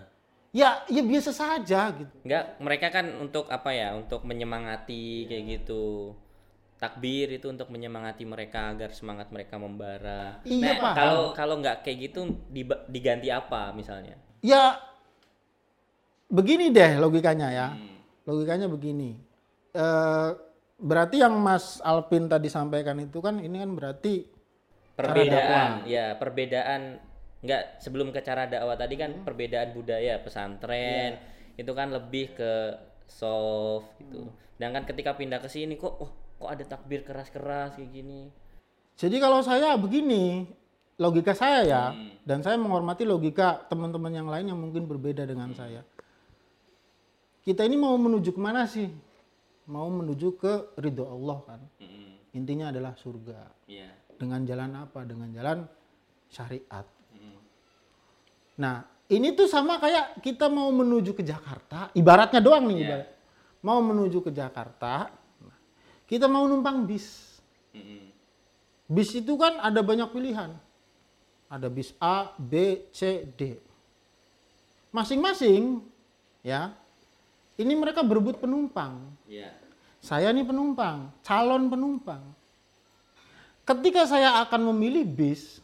Ya, 0.51 0.83
ya 0.91 0.99
biasa 0.99 1.31
saja 1.31 1.95
gitu. 1.95 2.11
Enggak, 2.27 2.59
mereka 2.59 2.91
kan 2.91 3.07
untuk 3.23 3.47
apa 3.47 3.71
ya? 3.71 3.95
Untuk 3.95 4.27
menyemangati 4.27 5.23
kayak 5.23 5.43
gitu. 5.47 6.11
Takbir 6.75 7.31
itu 7.31 7.47
untuk 7.47 7.71
menyemangati 7.71 8.27
mereka 8.27 8.75
agar 8.75 8.91
semangat 8.91 9.31
mereka 9.31 9.55
membara. 9.55 10.43
Iya, 10.43 10.59
Nah, 10.59 10.75
Pak. 10.75 10.93
kalau 10.97 11.23
kalau 11.31 11.55
nggak 11.63 11.87
kayak 11.87 12.11
gitu 12.11 12.35
diganti 12.91 13.31
apa 13.31 13.71
misalnya? 13.71 14.19
Ya 14.43 14.75
begini 16.27 16.67
deh 16.67 16.99
logikanya 16.99 17.47
ya. 17.47 17.67
Logikanya 18.27 18.67
begini. 18.67 19.15
Eh 19.71 20.29
berarti 20.81 21.21
yang 21.21 21.37
Mas 21.37 21.77
Alpin 21.85 22.25
tadi 22.25 22.49
sampaikan 22.49 22.97
itu 22.97 23.21
kan 23.21 23.37
ini 23.37 23.61
kan 23.61 23.71
berarti 23.77 24.41
Perbedaan, 24.91 25.87
ya, 25.87 26.13
perbedaan 26.19 27.01
nggak 27.41 27.81
sebelum 27.81 28.13
ke 28.13 28.21
cara 28.21 28.45
dakwah 28.45 28.77
tadi 28.77 28.99
kan 29.01 29.25
perbedaan 29.25 29.73
budaya 29.73 30.21
pesantren 30.21 31.17
itu 31.57 31.71
kan 31.73 31.89
lebih 31.89 32.37
ke 32.37 32.77
soft 33.09 33.97
gitu. 33.97 34.29
Sedangkan 34.55 34.85
ketika 34.85 35.17
pindah 35.17 35.41
ke 35.41 35.49
sini 35.49 35.73
kok 35.73 35.95
oh, 35.97 36.11
kok 36.37 36.49
ada 36.53 36.63
takbir 36.67 37.01
keras-keras 37.01 37.81
kayak 37.81 37.89
gini. 37.89 38.29
Jadi 38.93 39.17
kalau 39.17 39.41
saya 39.41 39.73
begini, 39.73 40.45
logika 41.01 41.33
saya 41.33 41.65
ya, 41.65 41.83
dan 42.21 42.45
saya 42.45 42.61
menghormati 42.61 43.01
logika 43.01 43.65
teman-teman 43.65 44.13
yang 44.13 44.29
lain 44.29 44.53
yang 44.53 44.59
mungkin 44.61 44.85
berbeda 44.85 45.25
dengan 45.25 45.49
saya. 45.57 45.81
Kita 47.41 47.65
ini 47.65 47.73
mau 47.73 47.97
menuju 47.97 48.37
ke 48.37 48.41
mana 48.41 48.69
sih? 48.69 48.85
Mau 49.71 49.87
menuju 49.87 50.35
ke 50.35 50.75
ridho 50.75 51.07
Allah 51.07 51.39
kan? 51.47 51.61
Intinya 52.35 52.75
adalah 52.75 52.91
surga. 52.99 53.39
Iya. 53.71 53.87
Dengan 54.19 54.43
jalan 54.43 54.71
apa? 54.75 55.07
Dengan 55.07 55.31
jalan 55.31 55.63
syariat. 56.27 56.83
Nah, 58.59 58.83
ini 59.07 59.31
tuh 59.31 59.47
sama 59.47 59.79
kayak 59.79 60.19
kita 60.19 60.51
mau 60.51 60.67
menuju 60.75 61.15
ke 61.15 61.23
Jakarta, 61.23 61.87
ibaratnya 61.95 62.43
doang 62.43 62.67
nih, 62.67 62.77
ibarat. 62.83 63.09
Mau 63.63 63.79
menuju 63.79 64.19
ke 64.27 64.31
Jakarta, 64.35 65.07
kita 66.03 66.27
mau 66.27 66.43
numpang 66.51 66.83
bis. 66.83 67.39
Bis 68.91 69.15
itu 69.15 69.39
kan 69.39 69.55
ada 69.63 69.79
banyak 69.79 70.11
pilihan. 70.11 70.51
Ada 71.47 71.71
bis 71.71 71.95
A, 71.99 72.31
B, 72.35 72.83
C, 72.91 73.23
D. 73.35 73.55
Masing-masing 74.91 75.79
ya. 76.43 76.75
Ini 77.55 77.71
mereka 77.75 78.03
berebut 78.03 78.39
penumpang. 78.39 79.15
Iya. 79.27 79.60
Saya 80.01 80.33
nih 80.33 80.41
penumpang, 80.41 81.13
calon 81.21 81.69
penumpang. 81.69 82.25
Ketika 83.61 84.09
saya 84.09 84.41
akan 84.41 84.73
memilih 84.73 85.05
bis, 85.05 85.61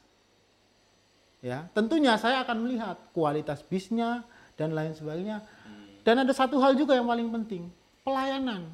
ya 1.41 1.65
tentunya 1.73 2.13
saya 2.21 2.45
akan 2.45 2.69
melihat 2.69 2.97
kualitas 3.11 3.65
bisnya 3.65 4.21
dan 4.53 4.77
lain 4.77 4.93
sebagainya. 4.93 5.41
Dan 6.05 6.23
ada 6.23 6.31
satu 6.31 6.61
hal 6.61 6.77
juga 6.77 6.95
yang 6.95 7.09
paling 7.09 7.27
penting, 7.33 7.67
pelayanan. 8.05 8.69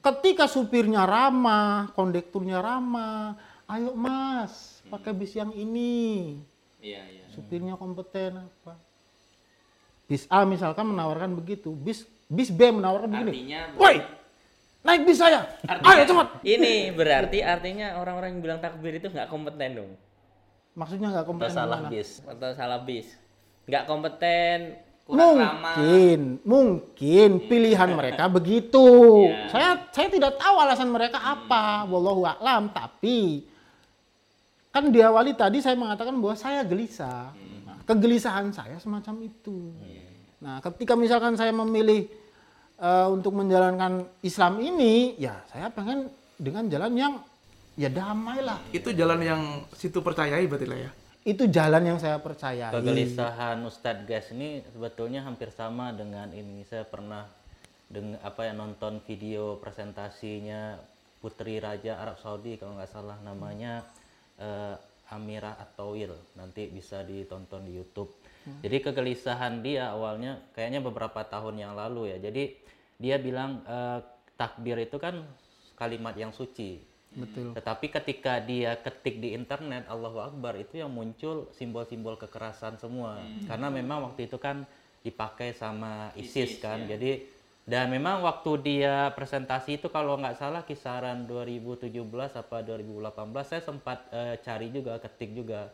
Ketika 0.00 0.48
supirnya 0.48 1.04
ramah, 1.04 1.92
kondekturnya 1.92 2.64
ramah, 2.64 3.36
ayo 3.68 3.92
mas, 3.92 4.80
pakai 4.88 5.12
bis 5.12 5.36
yang 5.36 5.52
ini. 5.52 6.40
Iya, 6.80 7.04
iya. 7.04 7.24
Supirnya 7.36 7.76
kompeten 7.76 8.40
apa? 8.40 8.80
Bis 10.08 10.24
A 10.32 10.48
misalkan 10.48 10.88
menawarkan 10.88 11.36
begitu, 11.36 11.76
bis 11.76 12.08
bis 12.26 12.48
B 12.48 12.72
menawarkan 12.72 13.12
begini. 13.12 13.30
Artinya 13.30 13.60
Woi, 13.76 13.96
naik 14.80 15.02
bis 15.04 15.18
saya. 15.20 15.44
Artinya- 15.64 15.92
Ayo 15.92 16.02
cepat. 16.04 16.28
Ini 16.40 16.74
berarti 16.92 17.38
artinya 17.44 18.00
orang-orang 18.00 18.36
yang 18.36 18.42
bilang 18.42 18.60
takbir 18.60 18.96
itu 18.96 19.08
nggak 19.08 19.28
kompeten 19.28 19.70
dong. 19.76 19.90
Maksudnya 20.72 21.08
nggak 21.10 21.24
Atau 21.26 21.30
kompeten 21.34 21.54
salah 21.54 21.78
gimana? 21.82 21.92
bis 21.92 22.08
Atau 22.24 22.50
salah 22.56 22.80
bis. 22.80 23.08
Nggak 23.68 23.84
kompeten, 23.84 24.58
kurang 25.04 25.36
ramah. 25.36 25.74
Mungkin, 25.76 26.20
mungkin 26.42 27.30
pilihan 27.44 27.90
mereka 27.92 28.24
begitu. 28.26 28.86
Iya. 29.26 29.46
Saya 29.50 29.68
saya 29.90 30.08
tidak 30.08 30.38
tahu 30.38 30.54
alasan 30.56 30.88
mereka 30.88 31.18
apa, 31.18 31.84
wallahu 31.84 32.24
a'lam, 32.24 32.70
tapi 32.70 33.44
kan 34.70 34.86
diawali 34.86 35.34
tadi 35.34 35.58
saya 35.58 35.74
mengatakan 35.74 36.14
bahwa 36.14 36.38
saya 36.38 36.62
gelisah. 36.62 37.34
Nah, 37.66 37.78
kegelisahan 37.82 38.54
saya 38.54 38.78
semacam 38.78 39.26
itu. 39.26 39.74
Nah, 40.40 40.62
ketika 40.62 40.94
misalkan 40.94 41.34
saya 41.34 41.50
memilih 41.50 42.06
eh, 42.80 43.08
untuk 43.12 43.36
menjalankan 43.36 44.08
Islam 44.24 44.58
ini, 44.64 45.14
ya 45.20 45.36
saya 45.52 45.68
pengen 45.68 46.08
dengan 46.40 46.66
jalan 46.72 46.92
yang 46.96 47.12
ya 47.76 47.92
damai 47.92 48.40
lah. 48.40 48.58
Itu 48.72 48.96
jalan 48.96 49.20
yang 49.20 49.42
situ 49.76 50.00
percayai 50.00 50.48
berarti 50.48 50.66
lah 50.66 50.80
ya. 50.88 50.90
Itu 51.20 51.46
jalan 51.52 51.84
yang 51.84 51.98
saya 52.00 52.16
percayai. 52.16 52.72
kegelisahan 52.72 53.60
Ustadz 53.68 54.08
Gas 54.08 54.32
ini 54.32 54.64
sebetulnya 54.72 55.20
hampir 55.20 55.52
sama 55.52 55.92
dengan 55.92 56.32
ini 56.32 56.64
saya 56.64 56.88
pernah 56.88 57.28
dengan 57.90 58.16
apa 58.24 58.48
ya 58.48 58.56
nonton 58.56 59.04
video 59.04 59.60
presentasinya 59.60 60.80
Putri 61.20 61.60
Raja 61.60 62.00
Arab 62.00 62.16
Saudi 62.22 62.56
kalau 62.56 62.80
nggak 62.80 62.88
salah 62.88 63.20
namanya 63.20 63.84
eh, 64.40 64.74
Amirah 65.10 65.58
Atawil 65.58 66.14
nanti 66.38 66.70
bisa 66.70 67.02
ditonton 67.02 67.66
di 67.66 67.76
YouTube 67.76 68.08
jadi 68.64 68.76
kegelisahan 68.90 69.60
dia 69.60 69.92
awalnya 69.92 70.40
kayaknya 70.56 70.80
beberapa 70.80 71.20
tahun 71.24 71.60
yang 71.60 71.72
lalu 71.76 72.16
ya 72.16 72.30
jadi 72.30 72.56
dia 73.00 73.16
bilang 73.20 73.64
eh, 73.64 74.00
takbir 74.36 74.80
itu 74.80 74.96
kan 74.96 75.24
kalimat 75.76 76.16
yang 76.16 76.32
suci 76.32 76.90
Betul. 77.10 77.50
tetapi 77.58 77.90
ketika 77.90 78.38
dia 78.38 78.78
ketik 78.78 79.18
di 79.18 79.34
internet 79.34 79.90
Allahu 79.90 80.22
Akbar 80.22 80.54
itu 80.54 80.78
yang 80.78 80.94
muncul 80.94 81.50
simbol-simbol 81.50 82.14
kekerasan 82.14 82.78
semua. 82.78 83.18
Karena 83.50 83.66
memang 83.66 84.06
waktu 84.06 84.30
itu 84.30 84.38
kan 84.38 84.62
dipakai 85.02 85.50
sama 85.50 86.14
ISIS, 86.14 86.62
kan. 86.62 86.86
Jadi 86.86 87.26
dan 87.66 87.86
memang 87.86 88.24
waktu 88.24 88.50
dia 88.62 89.10
presentasi 89.14 89.78
itu 89.78 89.86
kalau 89.92 90.18
nggak 90.18 90.38
salah 90.38 90.62
kisaran 90.66 91.28
2017 91.28 91.86
apa 92.34 92.56
2018 92.66 93.14
saya 93.46 93.62
sempat 93.62 94.10
eh, 94.10 94.40
cari 94.42 94.74
juga 94.74 94.98
ketik 94.98 95.30
juga 95.36 95.70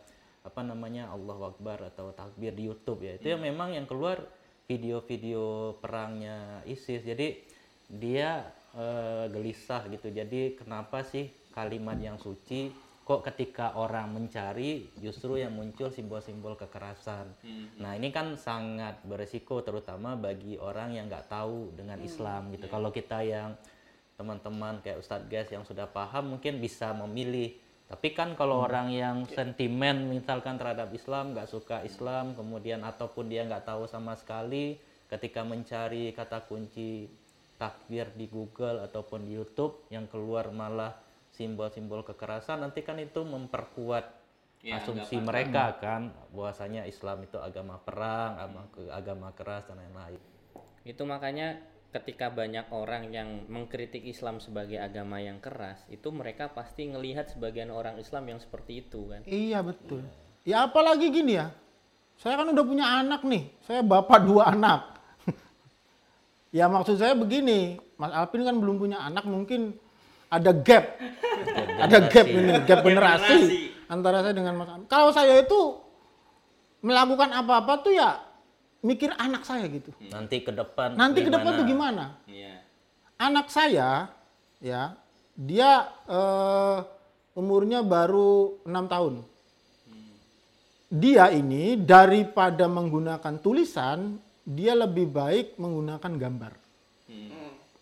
apa 0.47 0.63
namanya 0.63 1.11
Allahu 1.11 1.51
Akbar 1.51 1.83
atau 1.91 2.15
takbir 2.15 2.55
di 2.55 2.71
YouTube 2.71 3.03
ya. 3.03 3.19
Itu 3.19 3.35
yang 3.35 3.43
memang 3.43 3.75
yang 3.75 3.85
keluar 3.91 4.23
video-video 4.71 5.75
perangnya 5.83 6.63
ISIS. 6.65 7.03
Jadi 7.03 7.43
dia 7.91 8.47
eh, 8.79 9.27
gelisah 9.29 9.91
gitu. 9.91 10.09
Jadi 10.15 10.55
kenapa 10.55 11.03
sih 11.03 11.27
kalimat 11.51 11.99
yang 11.99 12.17
suci 12.23 12.71
kok 13.07 13.23
ketika 13.23 13.79
orang 13.79 14.19
mencari 14.19 14.91
justru 14.99 15.39
yang 15.39 15.55
muncul 15.55 15.95
simbol-simbol 15.95 16.59
kekerasan. 16.59 17.31
Nah 17.79 17.95
ini 17.95 18.11
kan 18.11 18.35
sangat 18.35 18.99
beresiko 19.07 19.63
terutama 19.63 20.19
bagi 20.19 20.59
orang 20.59 20.91
yang 20.91 21.07
nggak 21.07 21.31
tahu 21.31 21.71
dengan 21.79 22.03
Islam 22.03 22.51
gitu. 22.51 22.67
Kalau 22.67 22.91
kita 22.91 23.23
yang 23.23 23.55
teman-teman 24.19 24.83
kayak 24.83 24.99
Ustadz 24.99 25.31
Gas 25.31 25.55
yang 25.55 25.63
sudah 25.63 25.87
paham 25.87 26.35
mungkin 26.35 26.59
bisa 26.59 26.91
memilih. 26.91 27.55
Tapi 27.87 28.09
kan 28.19 28.35
kalau 28.35 28.67
orang 28.67 28.91
yang 28.91 29.23
sentimen 29.31 30.11
misalkan 30.11 30.59
terhadap 30.59 30.91
Islam, 30.91 31.39
nggak 31.39 31.47
suka 31.47 31.87
Islam, 31.87 32.35
kemudian 32.35 32.83
ataupun 32.83 33.31
dia 33.31 33.47
nggak 33.47 33.63
tahu 33.63 33.87
sama 33.87 34.19
sekali, 34.19 34.75
ketika 35.07 35.47
mencari 35.47 36.11
kata 36.11 36.43
kunci 36.51 37.07
takbir 37.57 38.11
di 38.19 38.27
Google 38.27 38.83
ataupun 38.83 39.23
di 39.23 39.39
YouTube 39.39 39.87
yang 39.95 40.11
keluar 40.11 40.51
malah 40.51 40.99
simbol-simbol 41.31 42.03
kekerasan, 42.03 42.67
nanti 42.67 42.83
kan 42.83 42.99
itu 42.99 43.23
memperkuat 43.23 44.27
Ya, 44.67 44.83
asumsi 44.83 45.23
mereka 45.23 45.79
kan 45.79 46.11
bahwasanya 46.35 46.91
Islam 46.91 47.23
itu 47.23 47.39
agama 47.39 47.79
perang, 47.79 48.35
agama, 48.35 48.63
agama 48.91 49.29
keras 49.31 49.63
dan 49.71 49.79
lain-lain. 49.79 50.19
Itu 50.83 51.07
makanya 51.07 51.63
ketika 51.97 52.29
banyak 52.29 52.69
orang 52.69 53.09
yang 53.09 53.49
mengkritik 53.49 54.05
Islam 54.05 54.37
sebagai 54.37 54.77
agama 54.77 55.17
yang 55.17 55.41
keras, 55.41 55.81
itu 55.89 56.13
mereka 56.13 56.53
pasti 56.53 56.93
ngelihat 56.93 57.33
sebagian 57.33 57.73
orang 57.73 57.97
Islam 57.97 58.37
yang 58.37 58.41
seperti 58.41 58.85
itu 58.85 59.09
kan. 59.09 59.25
Iya 59.25 59.65
betul. 59.65 60.05
Ya 60.45 60.69
apalagi 60.69 61.09
gini 61.09 61.41
ya. 61.41 61.49
Saya 62.21 62.41
kan 62.41 62.53
udah 62.53 62.65
punya 62.65 62.87
anak 63.01 63.25
nih. 63.25 63.49
Saya 63.65 63.81
bapak 63.81 64.29
dua 64.29 64.49
anak. 64.55 65.01
ya 66.53 66.69
maksud 66.69 67.01
saya 67.01 67.17
begini, 67.17 67.81
Mas 67.97 68.13
Alvin 68.13 68.45
kan 68.45 68.57
belum 68.61 68.77
punya 68.77 69.01
anak, 69.01 69.25
mungkin 69.25 69.77
ada 70.29 70.53
gap. 70.53 71.01
ada 71.81 71.99
gap 72.13 72.27
ini, 72.29 72.53
gap 72.69 72.81
generasi 72.85 73.73
antara 73.89 74.21
saya 74.21 74.37
dengan 74.37 74.61
Mas 74.61 74.69
Alvin. 74.69 74.89
Kalau 74.89 75.09
saya 75.17 75.41
itu 75.41 75.81
melakukan 76.85 77.33
apa-apa 77.33 77.81
tuh 77.81 77.97
ya 77.97 78.26
mikir 78.85 79.13
anak 79.17 79.45
saya 79.45 79.65
gitu. 79.69 79.91
Nanti 80.13 80.43
ke 80.45 80.53
depan 80.53 80.97
Nanti 80.97 81.25
ke 81.25 81.31
depan 81.33 81.51
tuh 81.57 81.67
gimana? 81.67 82.17
Iya. 82.29 82.65
anak 83.17 83.49
saya 83.49 84.13
ya 84.61 84.93
dia 85.33 85.89
eh, 86.09 86.79
umurnya 87.37 87.81
baru 87.85 88.61
enam 88.65 88.85
tahun. 88.89 89.15
Dia 90.87 91.33
ini 91.35 91.77
daripada 91.81 92.69
menggunakan 92.71 93.41
tulisan 93.43 94.21
dia 94.47 94.79
lebih 94.79 95.11
baik 95.11 95.59
menggunakan 95.59 96.13
gambar. 96.15 96.53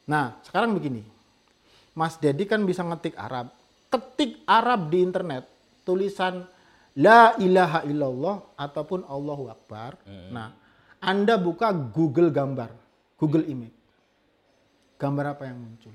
Nah 0.08 0.36
sekarang 0.44 0.72
begini. 0.76 1.04
Mas 1.94 2.18
Dedi 2.18 2.48
kan 2.48 2.64
bisa 2.66 2.82
ngetik 2.82 3.14
Arab. 3.14 3.52
Ketik 3.92 4.42
Arab 4.48 4.90
di 4.90 4.98
internet 5.04 5.46
tulisan 5.86 6.42
la 6.98 7.36
ilaha 7.38 7.86
illallah 7.86 8.36
ataupun 8.58 9.06
Allahu 9.06 9.52
Akbar. 9.52 10.00
Nah 10.32 10.63
Anda 11.04 11.36
buka 11.36 11.68
Google 11.70 12.28
gambar 12.28 12.70
Google 13.14 13.44
image 13.44 13.76
gambar 14.96 15.36
apa 15.36 15.44
yang 15.46 15.58
muncul 15.58 15.92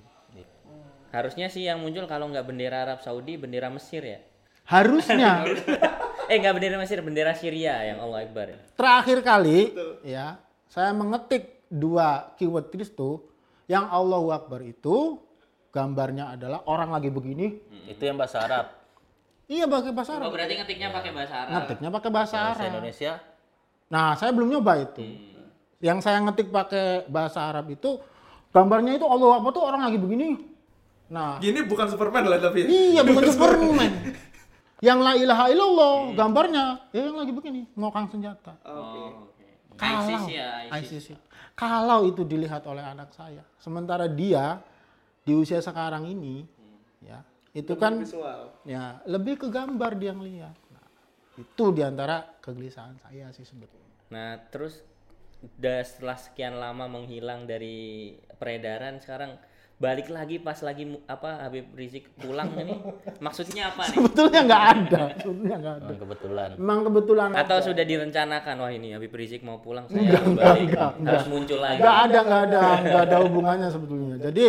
Harusnya 1.10 1.50
sih 1.50 1.66
yang 1.66 1.82
muncul 1.82 2.06
kalau 2.06 2.30
nggak 2.30 2.46
bendera 2.46 2.86
Arab 2.86 3.01
Saudi, 3.01 3.34
bendera 3.34 3.66
Mesir 3.68 4.06
ya. 4.06 4.20
harusnya 4.63 5.42
Eh 6.30 6.38
nggak 6.38 6.54
bendera 6.54 6.78
Mesir, 6.78 7.01
bendera 7.01 7.34
Syria 7.34 7.82
yang 7.84 7.98
Allah 8.00 8.22
Akbar. 8.22 8.54
ya. 8.54 8.60
terakhir 8.78 9.18
kali 9.22 9.74
ya 10.06 10.38
saya 10.70 10.94
mengetik 10.94 11.66
dua 11.66 12.30
keyword 12.38 12.70
itu 12.70 13.25
yang 13.66 13.89
Allahu 13.89 14.30
Akbar 14.30 14.62
itu 14.62 15.18
gambarnya 15.70 16.38
adalah 16.38 16.62
orang 16.66 16.89
lagi 16.89 17.10
begini 17.10 17.58
Itu 17.89 18.06
yang 18.06 18.13
bahasa 18.13 18.46
Arab. 18.46 18.66
iya 19.46 19.66
pakai 19.66 19.89
bahasa 19.89 20.13
Oh 20.13 20.18
Arab 20.20 20.30
berarti 20.30 20.54
ngetiknya 20.56 20.94
pakai 20.94 21.10
bahasa 21.10 21.34
Arab. 21.39 21.51
ngetiknya 21.58 21.89
pakai 21.89 22.10
bahasa 22.13 22.36
Bahasa 22.38 22.62
Arab 22.62 22.70
Indonesia 22.70 23.13
nah 23.89 24.13
saya 24.13 24.29
belum 24.29 24.50
nyoba 24.50 24.74
itu 24.79 25.01
yang 25.79 25.98
saya 25.98 26.22
ngetik 26.22 26.50
pakai 26.50 27.05
bahasa 27.05 27.42
Arab 27.42 27.70
itu 27.70 27.98
gambarnya 28.50 28.96
itu 28.96 29.03
Allahu 29.03 29.33
Akbar 29.35 29.51
tuh 29.51 29.64
orang 29.64 29.81
lagi 29.83 29.98
begini 29.98 30.37
nah 31.09 31.42
Gini 31.42 31.66
bukan 31.66 31.90
Superman 31.90 32.22
lah 32.24 32.37
tapi. 32.37 32.64
ya. 32.64 32.68
iya 32.70 33.01
bukan 33.01 33.24
Superman 33.33 33.92
yang 34.79 35.01
la 35.01 35.11
ilaha 35.14 35.50
illallah 35.50 36.14
gambarnya 36.14 36.66
ya 36.90 37.01
yang 37.03 37.18
lagi 37.18 37.33
begini 37.33 37.66
ngokang 37.74 38.07
senjata 38.07 38.53
Oh, 38.64 39.25
oke. 39.27 39.44
kalau 39.75 40.05
ISIS 40.05 40.24
ya, 40.29 40.50
ISIS. 40.72 41.03
ISIS. 41.09 41.20
Kalau 41.51 42.07
itu 42.07 42.24
dilihat 42.24 42.64
oleh 42.64 42.79
anak 42.79 43.11
saya, 43.11 43.44
sementara 43.57 44.07
dia 44.07 44.64
di 45.22 45.35
usia 45.35 45.59
sekarang 45.59 46.07
ini, 46.07 46.48
ya 47.01 47.20
itu 47.51 47.75
kan 47.75 48.00
Visual. 48.00 48.55
ya 48.64 49.03
lebih 49.03 49.35
ke 49.35 49.48
gambar 49.48 49.92
dia 49.94 50.16
ngelihat. 50.16 50.55
Itu 51.40 51.72
di 51.72 51.80
antara 51.80 52.36
kegelisahan 52.44 53.00
saya 53.00 53.32
sih 53.32 53.48
sebetulnya. 53.48 53.96
Nah 54.12 54.36
terus 54.52 54.84
udah 55.40 55.80
setelah 55.88 56.20
sekian 56.20 56.60
lama 56.60 56.92
menghilang 56.92 57.48
dari 57.48 58.12
peredaran 58.36 59.00
sekarang 59.00 59.40
balik 59.80 60.12
lagi 60.12 60.44
pas 60.44 60.60
lagi 60.60 60.84
apa 61.08 61.48
Habib 61.48 61.72
Rizik 61.72 62.12
pulang 62.20 62.52
ini 62.60 62.75
maksudnya 63.24 63.72
apa 63.72 63.88
nih? 63.88 63.96
Sebetulnya 63.96 64.42
nggak 64.44 64.64
ada, 64.75 65.02
sebetulnya 65.16 65.56
nggak 65.56 65.75
ada. 65.80 65.88
Memang 65.88 66.00
kebetulan. 66.04 66.50
Memang 66.60 66.80
kebetulan 66.92 67.30
Atau 67.32 67.58
aja. 67.64 67.66
sudah 67.72 67.86
direncanakan 67.88 68.56
wah 68.60 68.72
ini 68.75 68.88
Habib 68.92 69.16
Rizik 69.16 69.40
mau 69.48 69.64
pulang 69.64 69.88
saya 69.88 70.20
harus 70.20 70.36
balik 70.36 70.75
harus 70.75 71.28
muncul 71.32 71.60
lagi. 71.64 71.80
nggak 71.80 71.98
ada, 72.12 72.20
nggak 72.20 72.42
ada, 72.52 72.62
nggak 72.84 73.04
ada 73.08 73.18
hubungannya 73.24 73.68
sebetulnya. 73.72 74.16
Jadi 74.20 74.48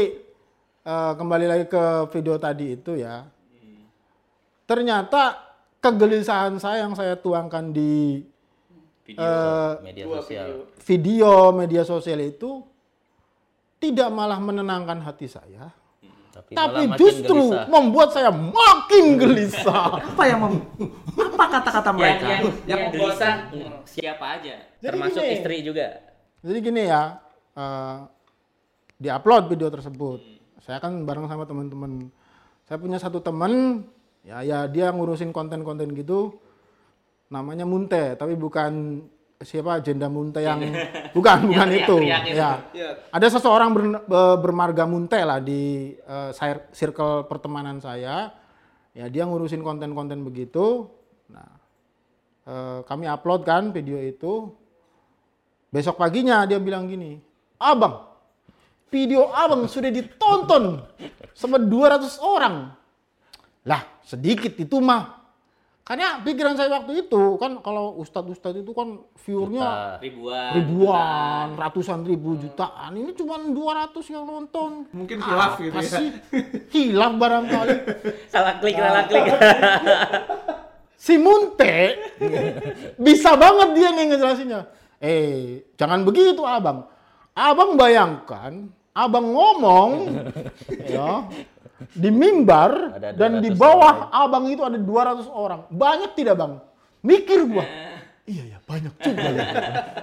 eh, 0.82 1.12
kembali 1.14 1.46
lagi 1.46 1.64
ke 1.70 1.84
video 2.10 2.34
tadi 2.42 2.66
itu 2.74 2.98
ya. 2.98 3.22
Ternyata 4.66 5.49
kegelisahan 5.80 6.56
saya 6.56 6.84
yang 6.84 6.94
saya 6.94 7.16
tuangkan 7.16 7.72
di 7.72 8.24
Video. 9.02 9.18
eh, 9.18 9.72
Media 9.82 10.04
sosial. 10.06 10.48
video. 10.78 11.32
media 11.50 11.82
sosial 11.82 12.20
itu 12.22 12.62
tidak 13.76 14.06
malah 14.08 14.38
menenangkan 14.38 15.00
hati 15.00 15.26
saya, 15.26 15.72
Tapi, 16.30 16.52
tapi 16.52 16.54
malah 16.78 16.86
makin 16.86 17.00
justru 17.00 17.40
gelisah. 17.42 17.64
membuat 17.66 18.08
saya 18.12 18.30
makin 18.30 19.04
gelisah. 19.16 19.86
Apa 20.14 20.22
yang 20.24 20.38
mem- 20.40 20.62
apa 21.16 21.44
kata-kata 21.50 21.88
yang 21.88 21.96
mereka? 21.96 22.26
yang, 22.28 22.42
yang 22.68 22.80
membuat- 22.86 23.16
gelisah 23.16 23.34
siapa 23.84 24.26
aja 24.30 24.54
termasuk 24.78 25.18
gini. 25.18 25.32
istri 25.34 25.56
juga. 25.60 25.86
Jadi 26.40 26.58
gini 26.60 26.82
ya, 26.86 27.02
eh, 27.52 27.96
diupload 28.96 29.48
video 29.48 29.68
tersebut. 29.68 30.20
Saya 30.60 30.78
kan 30.78 31.02
bareng 31.02 31.26
sama 31.26 31.44
teman-teman. 31.44 32.12
Saya 32.62 32.78
punya 32.78 32.96
satu 32.96 33.18
teman, 33.18 33.82
ya 34.20 34.44
ya 34.44 34.58
dia 34.68 34.92
ngurusin 34.92 35.30
konten-konten 35.30 35.92
gitu. 35.94 36.36
Namanya 37.30 37.62
Munte, 37.62 38.18
tapi 38.18 38.34
bukan 38.34 39.02
siapa 39.40 39.78
Jenda 39.80 40.10
Munte 40.10 40.42
yang 40.42 40.60
bukan 41.14 41.38
bukan 41.48 41.68
Yang 41.70 41.84
itu. 41.86 41.96
Ya. 42.34 42.50
Iya. 42.74 42.88
Ada 43.08 43.26
seseorang 43.38 43.70
ber- 43.70 44.04
be- 44.04 44.38
bermarga 44.42 44.84
Munte 44.84 45.22
lah 45.22 45.38
di 45.38 45.94
cir- 46.34 46.66
circle 46.74 47.24
pertemanan 47.30 47.78
saya. 47.78 48.34
Ya 48.90 49.06
dia 49.06 49.22
ngurusin 49.24 49.62
konten-konten 49.62 50.26
begitu. 50.26 50.90
Nah, 51.30 51.46
eh, 52.44 52.78
kami 52.82 53.06
upload 53.06 53.46
kan 53.46 53.70
video 53.70 54.02
itu. 54.02 54.50
Besok 55.70 56.02
paginya 56.02 56.42
dia 56.50 56.58
bilang 56.58 56.90
gini, 56.90 57.22
Abang, 57.54 58.02
video 58.90 59.30
abang 59.30 59.70
sudah 59.70 59.86
ditonton 59.86 60.82
sama 61.30 61.62
200 61.62 62.18
orang. 62.18 62.74
Lah, 63.62 63.86
sedikit 64.04 64.54
itu 64.56 64.78
mah. 64.78 65.18
Karena 65.80 66.22
pikiran 66.22 66.54
saya 66.54 66.70
waktu 66.70 67.02
itu, 67.02 67.34
kan 67.34 67.58
kalau 67.66 67.98
ustadz-ustadz 67.98 68.62
itu 68.62 68.70
kan 68.70 69.02
viewernya 69.26 69.98
Ribuan. 69.98 70.50
ribuan, 70.54 71.46
ratusan 71.58 72.06
ribu 72.06 72.38
jutaan. 72.38 72.94
Ini 72.94 73.10
cuma 73.18 73.42
200 73.42 73.98
yang 74.14 74.22
nonton. 74.22 74.86
Mungkin 74.94 75.18
hilaf 75.18 75.58
gitu 75.58 75.74
ya. 75.74 75.90
sih? 75.90 76.08
Hilaf 76.70 77.18
barangkali. 77.18 77.74
Salah 78.32 78.62
klik, 78.62 78.78
salah 78.78 79.04
klik. 79.10 79.24
Si 81.00 81.16
Munte 81.16 81.96
bisa 83.00 83.32
banget 83.32 83.72
dia 83.72 83.88
nih 83.88 84.04
ngejelasinnya. 84.12 84.60
Eh, 85.00 85.64
jangan 85.80 86.04
begitu 86.04 86.44
abang. 86.44 86.84
Abang 87.32 87.72
bayangkan, 87.80 88.68
abang 88.92 89.32
ngomong 89.32 89.90
ya 90.92 91.24
di 91.90 92.10
mimbar 92.10 93.00
dan 93.16 93.40
di 93.40 93.50
200 93.50 93.56
bawah 93.56 93.94
abang 94.10 94.44
itu 94.46 94.60
ada 94.60 94.76
200 94.76 95.24
orang. 95.26 95.64
Banyak 95.68 96.12
tidak 96.12 96.36
bang? 96.36 96.52
Mikir 97.00 97.48
gua. 97.48 97.64
Iya 98.24 98.42
ya 98.46 98.58
banyak 98.62 98.94
juga 98.94 99.28
ya. 99.32 99.44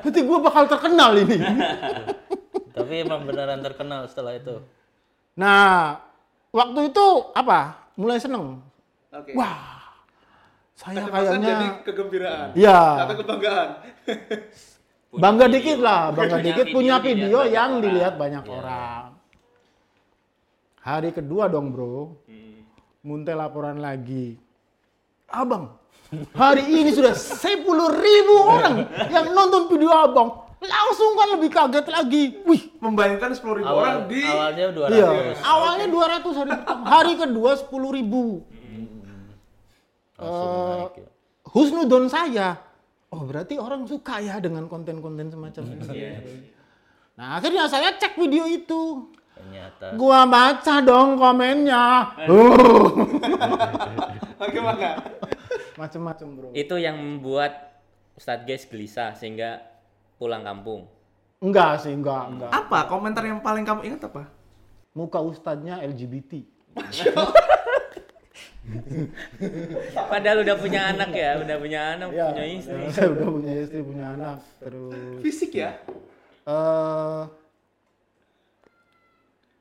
Berarti 0.02 0.20
gua 0.22 0.38
bakal 0.42 0.64
terkenal 0.66 1.12
ini. 1.16 1.38
Tapi 2.74 2.94
emang 3.00 3.24
beneran 3.24 3.62
terkenal 3.62 4.06
setelah 4.06 4.34
itu. 4.34 4.62
Nah, 5.34 6.02
waktu 6.50 6.90
itu 6.90 7.06
apa? 7.32 7.90
Mulai 7.94 8.18
seneng. 8.18 8.62
Oke. 9.10 9.34
Wah, 9.34 9.98
saya 10.74 11.02
Kecepatan 11.02 11.26
jadi 11.26 11.42
kayaknya, 11.42 11.70
kegembiraan. 11.82 12.48
ya 12.54 12.80
Atau 13.02 13.16
kebanggaan. 13.22 13.70
Punya 15.08 15.22
bangga 15.24 15.46
video. 15.48 15.56
dikit 15.58 15.78
lah, 15.80 16.02
bangga 16.12 16.36
Punya 16.36 16.44
dikit 16.44 16.66
punya 16.70 16.96
dilihat 16.96 17.08
video 17.08 17.38
banyak 17.40 17.50
yang 17.50 17.72
orang. 17.72 17.82
dilihat 17.82 18.14
banyak 18.14 18.44
Iya. 18.44 18.54
orang. 18.54 19.04
Hari 20.88 21.12
kedua 21.12 21.52
dong 21.52 21.76
bro, 21.76 22.16
Munte 23.04 23.36
laporan 23.36 23.84
lagi. 23.84 24.40
Abang, 25.28 25.76
hari 26.32 26.64
ini 26.64 26.96
sudah 26.96 27.12
10 27.12 27.60
ribu 28.00 28.36
orang 28.40 28.88
yang 29.12 29.36
nonton 29.36 29.68
video 29.68 29.92
abang. 29.92 30.48
Langsung 30.58 31.12
kan 31.20 31.28
lebih 31.36 31.52
kaget 31.52 31.86
lagi. 31.92 32.24
Wih, 32.48 32.72
Membayangkan 32.80 33.36
10 33.36 33.60
ribu 33.60 33.68
orang 33.68 34.08
Awal, 34.08 34.10
di 34.10 34.24
awalnya 34.24 34.66
200. 34.72 34.96
iya. 34.96 35.10
Awalnya 35.44 35.88
200 35.92 36.40
hari 36.40 36.52
pertama. 36.64 36.84
Hari 36.88 37.14
kedua 37.20 37.52
10 37.60 37.98
ribu. 38.00 38.24
Naik 40.18 40.94
ya. 40.98 41.08
Husnudon 41.52 42.08
saya. 42.08 42.58
Oh 43.12 43.28
berarti 43.28 43.60
orang 43.60 43.84
suka 43.84 44.24
ya 44.24 44.40
dengan 44.40 44.72
konten-konten 44.72 45.28
semacam 45.28 45.64
ini. 45.68 45.88
Nah 47.20 47.36
akhirnya 47.38 47.68
saya 47.68 47.92
cek 47.94 48.16
video 48.16 48.48
itu. 48.48 49.12
Gua 49.96 50.26
baca 50.26 50.82
dong 50.82 51.18
komennya. 51.18 51.86
Bagaimana? 54.42 54.98
Macem-macem 55.78 56.28
bro. 56.34 56.50
Itu 56.54 56.82
yang 56.82 56.98
membuat 56.98 57.78
Ustadz 58.18 58.46
Guys 58.50 58.66
gelisah 58.66 59.14
sehingga 59.14 59.62
pulang 60.18 60.42
kampung. 60.42 60.90
Enggak 61.38 61.86
sih, 61.86 61.94
enggak, 61.94 62.34
enggak. 62.34 62.50
Apa 62.50 62.90
komentar 62.90 63.22
yang 63.22 63.38
paling 63.46 63.62
kamu 63.62 63.94
ingat 63.94 64.10
apa? 64.10 64.26
Muka 64.98 65.22
ustadznya 65.22 65.78
LGBT. 65.86 66.42
Padahal 70.12 70.44
udah 70.44 70.56
punya 70.60 70.92
anak 70.92 71.14
ya, 71.14 71.40
udah 71.40 71.56
punya 71.62 71.82
anak, 71.96 72.10
Ya, 72.12 72.26
punya 72.34 72.46
istri. 72.50 72.82
Saya 72.92 73.08
udah 73.16 73.28
punya 73.30 73.54
istri, 73.64 73.80
punya 73.86 74.06
anak. 74.18 74.38
Terus 74.60 75.22
Fisik 75.24 75.52
ya? 75.56 75.72
eh 76.48 77.22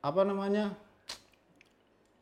apa 0.07 0.23
namanya? 0.23 0.71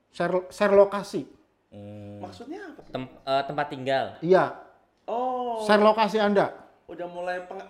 Share, 0.09 0.47
share 0.49 0.73
lokasi. 0.73 1.27
hmm, 1.69 2.17
Maksudnya 2.19 2.61
apa? 2.71 2.81
Tem- 2.87 3.13
eh, 3.21 3.43
tempat 3.45 3.67
tinggal. 3.67 4.05
Iya, 4.19 4.45
Oh, 5.05 5.61
share 5.61 5.79
lokasi 5.79 6.17
Anda. 6.17 6.49
udah 6.85 7.07
mulai 7.07 7.45
peng... 7.45 7.61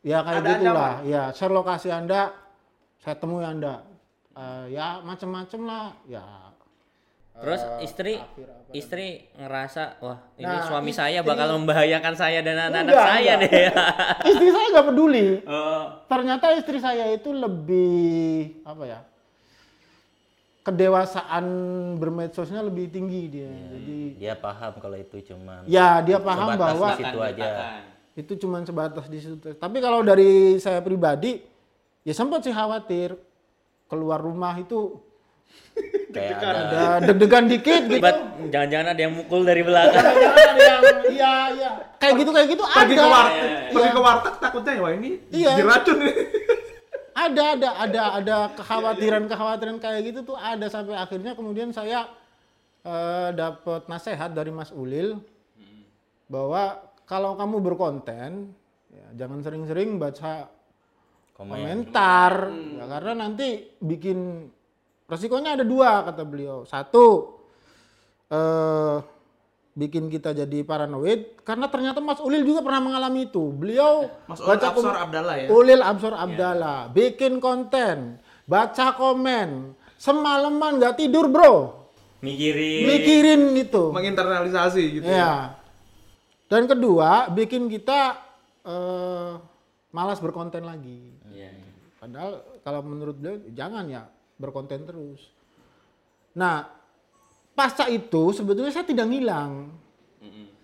Ya 0.00 0.20
kayak 0.20 0.40
Ada 0.40 0.50
gitulah. 0.54 0.94
Ya, 1.02 1.22
share 1.30 1.48
lokasi 1.50 1.88
Anda, 1.88 2.32
saya 2.98 3.16
temui 3.16 3.40
Anda. 3.42 3.80
Eh, 4.30 4.64
ya 4.70 5.00
macem-macem 5.00 5.60
lah. 5.62 5.96
Ya. 6.04 6.20
Terus 7.32 7.60
Eh, 7.62 7.86
istri 7.86 8.12
istri 8.70 9.06
ngerasa 9.34 9.96
wah 9.98 10.20
ini 10.36 10.44
Nah, 10.44 10.60
suami 10.62 10.92
istri- 10.92 11.00
saya 11.00 11.18
bakal 11.22 11.56
membahayakan 11.56 12.12
saya 12.14 12.38
dan 12.40 12.56
anak-anak 12.62 12.92
saya 12.92 13.32
enggak. 13.34 13.48
deh. 13.48 13.66
Istri 14.28 14.48
saya 14.50 14.66
nggak 14.70 14.86
peduli. 14.86 15.26
oh. 15.42 15.84
Ternyata 16.04 16.46
istri 16.52 16.76
saya 16.76 17.08
itu 17.08 17.32
lebih 17.32 18.60
apa 18.62 18.82
ya? 18.84 19.00
Kedewasaan 20.60 21.44
bermedsosnya 21.96 22.60
lebih 22.60 22.92
tinggi 22.92 23.22
dia. 23.26 23.48
Jadi 23.48 24.20
dia 24.20 24.36
paham 24.36 24.76
kalau 24.76 24.92
itu 24.94 25.16
cuman 25.26 25.64
ya 25.64 26.04
dia 26.04 26.20
paham 26.20 26.52
sebatas 26.52 26.60
bahwa 26.60 26.88
di 26.88 26.96
situ 27.00 27.18
aja. 27.18 27.48
itu 28.12 28.32
cuma 28.36 28.56
sebatas 28.60 29.06
di 29.08 29.18
situ. 29.18 29.36
Tapi 29.56 29.76
kalau 29.78 30.04
dari 30.04 30.60
saya 30.60 30.84
pribadi 30.84 31.40
ya 32.02 32.12
sempat 32.12 32.44
sih 32.44 32.52
khawatir 32.52 33.16
keluar 33.86 34.20
rumah 34.20 34.52
itu 34.54 35.00
Kayak 36.10 36.38
ada 36.38 36.50
ada 36.60 36.82
deg-degan 37.06 37.44
dikit 37.46 37.82
gitu. 37.86 38.02
Jangan-jangan 38.50 38.86
ada 38.92 39.00
yang 39.00 39.14
mukul 39.14 39.40
dari 39.42 39.62
belakang. 39.62 40.02
Jangan 40.02 40.36
ada 40.36 40.60
yang 40.60 40.82
iya 41.08 41.32
iya 41.50 41.70
kayak 41.96 42.14
gitu 42.16 42.30
kayak 42.32 42.48
gitu 42.48 42.62
Pergi 42.64 42.94
ada. 42.94 43.00
ke 43.00 43.06
warteg, 43.06 43.50
pergi 43.70 43.90
ke 43.90 44.00
warteg 44.00 44.34
takutnya 44.40 44.72
wah 44.80 44.92
ini 44.92 45.10
Iya. 45.30 45.52
diracun 45.56 45.96
nih. 46.00 46.14
ada 47.26 47.44
ada 47.56 47.68
ada 47.76 48.02
ada 48.16 48.36
kekhawatiran 48.56 49.24
kekhawatiran 49.28 49.76
kayak 49.76 50.00
gitu 50.08 50.20
tuh 50.32 50.38
ada 50.40 50.66
sampai 50.72 50.96
akhirnya 50.96 51.36
kemudian 51.36 51.74
saya 51.74 52.08
eh, 52.84 53.28
dapat 53.36 53.84
nasihat 53.90 54.32
dari 54.32 54.48
Mas 54.48 54.72
Ulil 54.72 55.20
bahwa 56.30 56.78
kalau 57.04 57.34
kamu 57.34 57.58
berkonten 57.58 58.54
ya, 58.86 59.06
jangan 59.18 59.42
sering-sering 59.42 59.98
baca 59.98 60.46
komen. 61.34 61.58
komentar. 61.58 62.54
Ya, 62.54 62.84
karena 62.86 63.12
nanti 63.26 63.66
bikin 63.82 64.46
resikonya 65.10 65.58
ada 65.58 65.66
dua 65.66 66.06
kata 66.06 66.22
beliau. 66.22 66.62
Satu 66.62 67.36
eh 68.30 69.19
bikin 69.72 70.06
kita 70.06 70.34
jadi 70.34 70.60
paranoid 70.60 71.40
karena 71.40 71.66
ternyata 71.66 71.98
Mas 71.98 72.18
Ulil 72.18 72.42
juga 72.42 72.60
pernah 72.60 72.82
mengalami 72.82 73.24
itu 73.24 73.48
beliau 73.48 74.10
Mas 74.26 74.38
Ulil 74.38 74.58
kom- 74.58 74.82
Absar 74.82 74.96
Abdallah 75.00 75.34
ya? 75.36 75.46
Ulil 75.48 75.80
Absor 75.80 76.14
Abdallah 76.14 76.78
bikin 76.90 77.38
konten 77.38 78.18
baca 78.44 78.86
komen 78.92 79.72
semalaman 79.94 80.76
nggak 80.76 80.96
tidur 80.96 81.26
bro 81.26 81.78
Mikirin. 82.20 82.84
mikirin 82.84 83.42
itu 83.54 83.88
Menginternalisasi 83.88 84.82
gitu 84.92 85.06
ya. 85.06 85.16
ya 85.16 85.34
dan 86.46 86.66
kedua 86.66 87.30
bikin 87.30 87.66
kita 87.66 88.18
eh, 88.60 89.32
malas 89.90 90.18
berkonten 90.18 90.62
lagi 90.62 91.14
Iya. 91.30 91.54
Padahal 91.96 92.32
kalau 92.60 92.80
menurut 92.82 93.14
beliau 93.14 93.38
jangan 93.50 93.84
ya 93.84 94.02
berkonten 94.34 94.82
terus. 94.82 95.20
Nah, 96.32 96.64
pasca 97.60 97.84
itu 97.92 98.32
sebetulnya 98.32 98.72
saya 98.72 98.88
tidak 98.88 99.04
ngilang. 99.12 99.68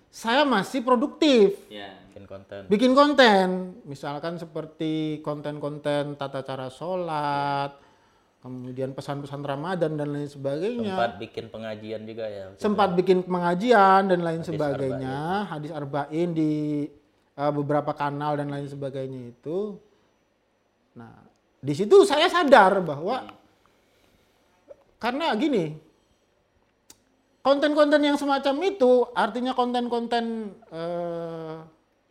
Saya 0.09 0.49
masih 0.49 0.81
produktif 0.81 1.61
Iya. 1.69 1.93
bikin 2.09 2.25
konten. 2.25 2.61
bikin 2.73 2.93
konten. 2.97 3.47
Misalkan 3.85 4.41
seperti 4.41 5.21
konten-konten 5.21 6.17
tata 6.17 6.41
cara 6.41 6.73
sholat, 6.73 7.77
kemudian 8.41 8.97
pesan-pesan 8.97 9.45
Ramadan 9.45 9.93
dan 9.93 10.09
lain 10.17 10.25
sebagainya. 10.25 10.89
Sempat 10.89 11.13
bikin 11.21 11.45
pengajian 11.53 12.01
juga 12.09 12.25
ya. 12.33 12.45
Sempat 12.57 12.97
bikin 12.97 13.29
pengajian 13.29 14.09
dan 14.09 14.21
lain 14.25 14.41
Hadis 14.41 14.49
sebagainya, 14.57 15.19
hadis 15.53 15.69
arba'in 15.77 16.33
di 16.33 16.53
uh, 17.37 17.53
beberapa 17.53 17.93
kanal 17.93 18.41
dan 18.41 18.49
lain 18.49 18.73
sebagainya 18.73 19.37
itu. 19.37 19.77
Nah, 20.97 21.13
di 21.61 21.77
situ 21.77 22.09
saya 22.09 22.25
sadar 22.33 22.81
bahwa 22.81 23.29
karena 24.97 25.37
gini, 25.37 25.77
konten-konten 27.47 28.03
yang 28.03 28.19
semacam 28.19 28.55
itu 28.67 29.07
artinya 29.15 29.55
konten-konten 29.55 30.51
eh, 30.67 31.55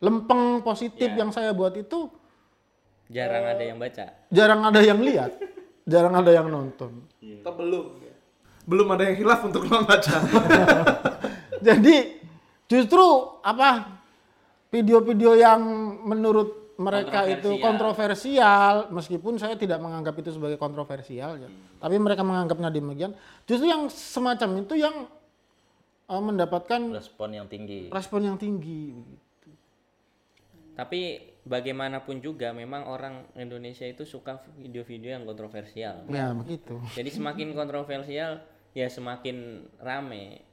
lempeng 0.00 0.64
positif 0.64 1.12
yang 1.12 1.28
saya 1.28 1.52
buat 1.52 1.76
itu 1.76 2.08
Jarang 3.06 3.44
ada 3.46 3.62
yang 3.62 3.78
baca. 3.78 4.06
jarang 4.34 4.60
ada 4.66 4.80
yang 4.82 4.98
lihat, 4.98 5.30
jarang 5.86 6.10
ada 6.18 6.26
yang 6.34 6.50
nonton. 6.50 7.06
Atau 7.22 7.54
belum. 7.54 8.02
Belum 8.66 8.88
ada 8.90 9.06
yang 9.06 9.14
hilaf 9.14 9.46
untuk 9.46 9.62
membaca. 9.70 10.26
Jadi 11.66 12.18
justru 12.66 13.06
apa 13.46 14.02
video-video 14.74 15.38
yang 15.38 15.62
menurut 16.02 16.74
mereka 16.82 17.30
itu 17.30 17.62
kontroversial 17.62 18.90
meskipun 18.90 19.38
saya 19.38 19.54
tidak 19.54 19.78
menganggap 19.78 20.18
itu 20.18 20.34
sebagai 20.34 20.58
kontroversial 20.58 21.38
ya. 21.38 21.48
Tapi 21.78 21.96
mereka 22.02 22.26
menganggapnya 22.26 22.74
demikian. 22.74 23.14
Justru 23.46 23.70
yang 23.70 23.86
semacam 23.86 24.66
itu 24.66 24.74
yang 24.82 25.06
eh, 26.06 26.22
mendapatkan 26.22 26.80
Respon 26.94 27.34
yang 27.34 27.46
tinggi. 27.50 27.90
respon 27.90 28.20
yang 28.26 28.36
tinggi. 28.38 28.94
Tapi 30.76 31.18
bagaimanapun 31.48 32.20
juga 32.20 32.52
memang 32.52 32.84
orang 32.84 33.24
Indonesia 33.32 33.88
itu 33.88 34.04
suka 34.04 34.44
video-video 34.60 35.16
yang 35.16 35.24
kontroversial. 35.24 36.04
Ya 36.12 36.36
begitu. 36.36 36.76
Jadi 36.92 37.08
semakin 37.08 37.56
kontroversial 37.56 38.44
ya 38.76 38.86
semakin 38.92 39.64
rame. 39.80 40.44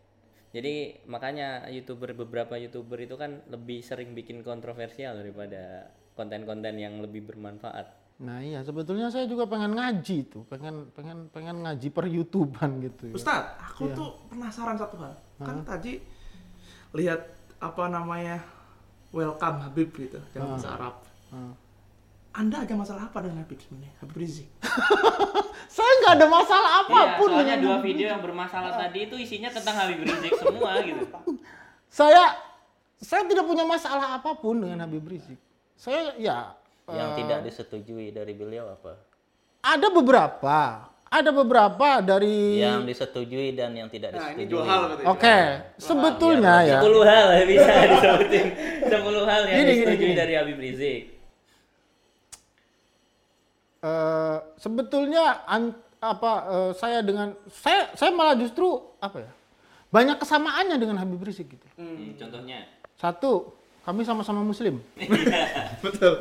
Jadi 0.54 1.04
makanya 1.10 1.68
youtuber 1.68 2.16
beberapa 2.16 2.56
youtuber 2.56 3.02
itu 3.04 3.20
kan 3.20 3.42
lebih 3.52 3.84
sering 3.84 4.16
bikin 4.16 4.46
kontroversial 4.46 5.18
daripada 5.18 5.92
konten-konten 6.14 6.78
yang 6.78 7.02
lebih 7.02 7.26
bermanfaat. 7.26 8.03
Nah 8.24 8.40
iya 8.40 8.64
sebetulnya 8.64 9.12
saya 9.12 9.28
juga 9.28 9.44
pengen 9.52 9.76
ngaji 9.76 10.18
tuh, 10.32 10.48
pengen 10.48 10.88
pengen 10.96 11.28
pengen 11.28 11.60
ngaji 11.60 11.88
per 11.92 12.08
YouTubean 12.08 12.72
gitu 12.88 13.12
ya. 13.12 13.14
Ustadz, 13.20 13.60
aku 13.60 13.92
tuh 13.92 14.16
penasaran 14.32 14.80
satu 14.80 14.96
hal. 15.04 15.14
Kan 15.44 15.68
tadi 15.68 16.00
lihat 16.96 17.20
apa 17.60 17.84
namanya 17.92 18.40
welcome 19.12 19.60
Habib 19.60 19.92
gitu 19.92 20.24
dalam 20.32 20.56
bahasa 20.56 20.72
Arab. 20.72 20.96
Anda 22.34 22.66
ada 22.66 22.74
masalah 22.74 23.04
apa 23.12 23.22
dengan 23.22 23.44
Habib 23.44 23.60
sebenarnya? 23.60 23.94
Habib 24.02 24.18
Rizik. 24.18 24.50
Saya 25.76 25.92
nggak 26.02 26.14
ada 26.18 26.28
masalah 26.32 26.72
apa 26.82 27.00
pun 27.22 27.30
Iya, 27.30 27.36
soalnya 27.38 27.46
dengan 27.46 27.60
dua 27.62 27.78
video 27.84 28.08
yang 28.10 28.22
bermasalah 28.26 28.72
tadi 28.74 29.00
itu 29.06 29.16
isinya 29.20 29.50
tentang 29.54 29.76
Habib 29.78 30.02
Rizik 30.02 30.34
semua 30.40 30.80
gitu. 30.82 31.06
saya 31.94 32.24
saya 32.98 33.22
tidak 33.30 33.46
punya 33.46 33.68
masalah 33.68 34.18
apa 34.18 34.34
pun 34.34 34.64
dengan 34.64 34.88
Habib 34.88 35.06
Rizik. 35.06 35.38
Saya 35.78 36.16
ya 36.18 36.58
Yang 36.86 37.10
eh, 37.10 37.16
tidak 37.18 37.40
disetujui 37.44 38.08
dari 38.10 38.34
beliau 38.34 38.68
apa? 38.70 39.00
ada 39.64 39.88
beberapa, 39.88 40.60
ada 41.08 41.32
beberapa 41.32 42.04
dari 42.04 42.60
Yang 42.60 42.84
disetujui 42.84 43.56
dan 43.56 43.72
yang 43.72 43.88
tidak 43.88 44.12
Nah, 44.12 44.36
disetujui. 44.36 44.52
dua 44.52 44.64
hal 44.66 44.82
berarti. 44.92 45.04
Oke, 45.08 45.38
sebetulnya 45.80 46.56
ya. 46.62 46.80
10 46.84 47.04
hal 47.06 47.26
bisa 47.46 47.74
disebutin. 47.94 48.46
10 48.84 48.92
hal 49.24 49.42
yang 49.46 49.58
Gini, 49.58 49.72
disetujui 49.72 50.04
gini. 50.04 50.16
dari 50.16 50.34
Habib 50.36 50.60
Rizik. 50.60 51.02
eh, 53.84 54.38
sebetulnya 54.58 55.44
an- 55.46 55.76
apa 56.00 56.32
eh, 56.46 56.72
saya 56.76 57.00
dengan 57.00 57.32
saya 57.48 57.96
saya 57.96 58.12
malah 58.12 58.36
justru 58.36 58.68
apa 59.00 59.24
ya 59.24 59.32
banyak 59.88 60.18
kesamaannya 60.18 60.76
dengan 60.76 60.98
Habib 60.98 61.22
Rizik 61.22 61.54
gitu. 61.54 61.68
Hmm, 61.78 62.18
contohnya. 62.18 62.66
Satu, 62.98 63.54
kami 63.84 64.02
sama-sama 64.08 64.42
Muslim. 64.42 64.80
Betul. 65.86 66.14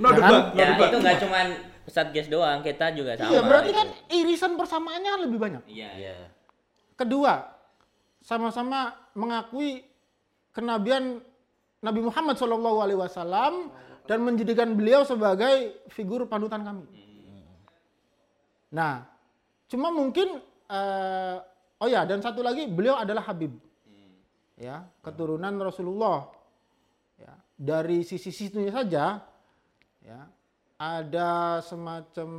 No 0.00 0.08
kan? 0.08 0.16
debat, 0.16 0.42
no 0.52 0.58
Ya 0.58 0.66
debat. 0.72 0.88
itu 0.88 0.96
nggak 1.00 1.18
cuman 1.24 1.46
Satgas 1.82 2.30
doang, 2.30 2.62
kita 2.62 2.94
juga 2.94 3.18
sama. 3.18 3.28
Iya, 3.28 3.40
berarti 3.42 3.70
gitu. 3.74 3.78
kan 3.82 3.88
irisan 4.14 4.52
persamaannya 4.54 5.10
kan 5.12 5.20
lebih 5.26 5.38
banyak. 5.38 5.62
Iya. 5.66 5.90
Iya. 5.98 6.14
Kedua, 6.94 7.42
sama-sama 8.22 8.94
mengakui 9.18 9.82
kenabian 10.54 11.18
Nabi 11.82 12.00
Muhammad 12.06 12.38
SAW 12.38 13.74
dan 14.06 14.18
menjadikan 14.22 14.78
beliau 14.78 15.02
sebagai 15.02 15.82
figur 15.90 16.30
panutan 16.30 16.62
kami. 16.62 16.86
Nah, 18.72 19.04
cuma 19.68 19.92
mungkin 19.92 20.38
eh, 20.70 21.36
oh 21.82 21.88
ya 21.90 22.06
dan 22.06 22.22
satu 22.22 22.40
lagi 22.40 22.70
beliau 22.70 22.96
adalah 22.96 23.26
Habib, 23.26 23.52
ya 24.56 24.86
keturunan 25.02 25.52
Rasulullah. 25.60 26.30
Ya, 27.22 27.34
dari 27.54 28.02
sisi 28.02 28.34
situnya 28.34 28.74
saja, 28.74 29.22
ya 30.02 30.20
ada 30.82 31.62
semacam 31.62 32.30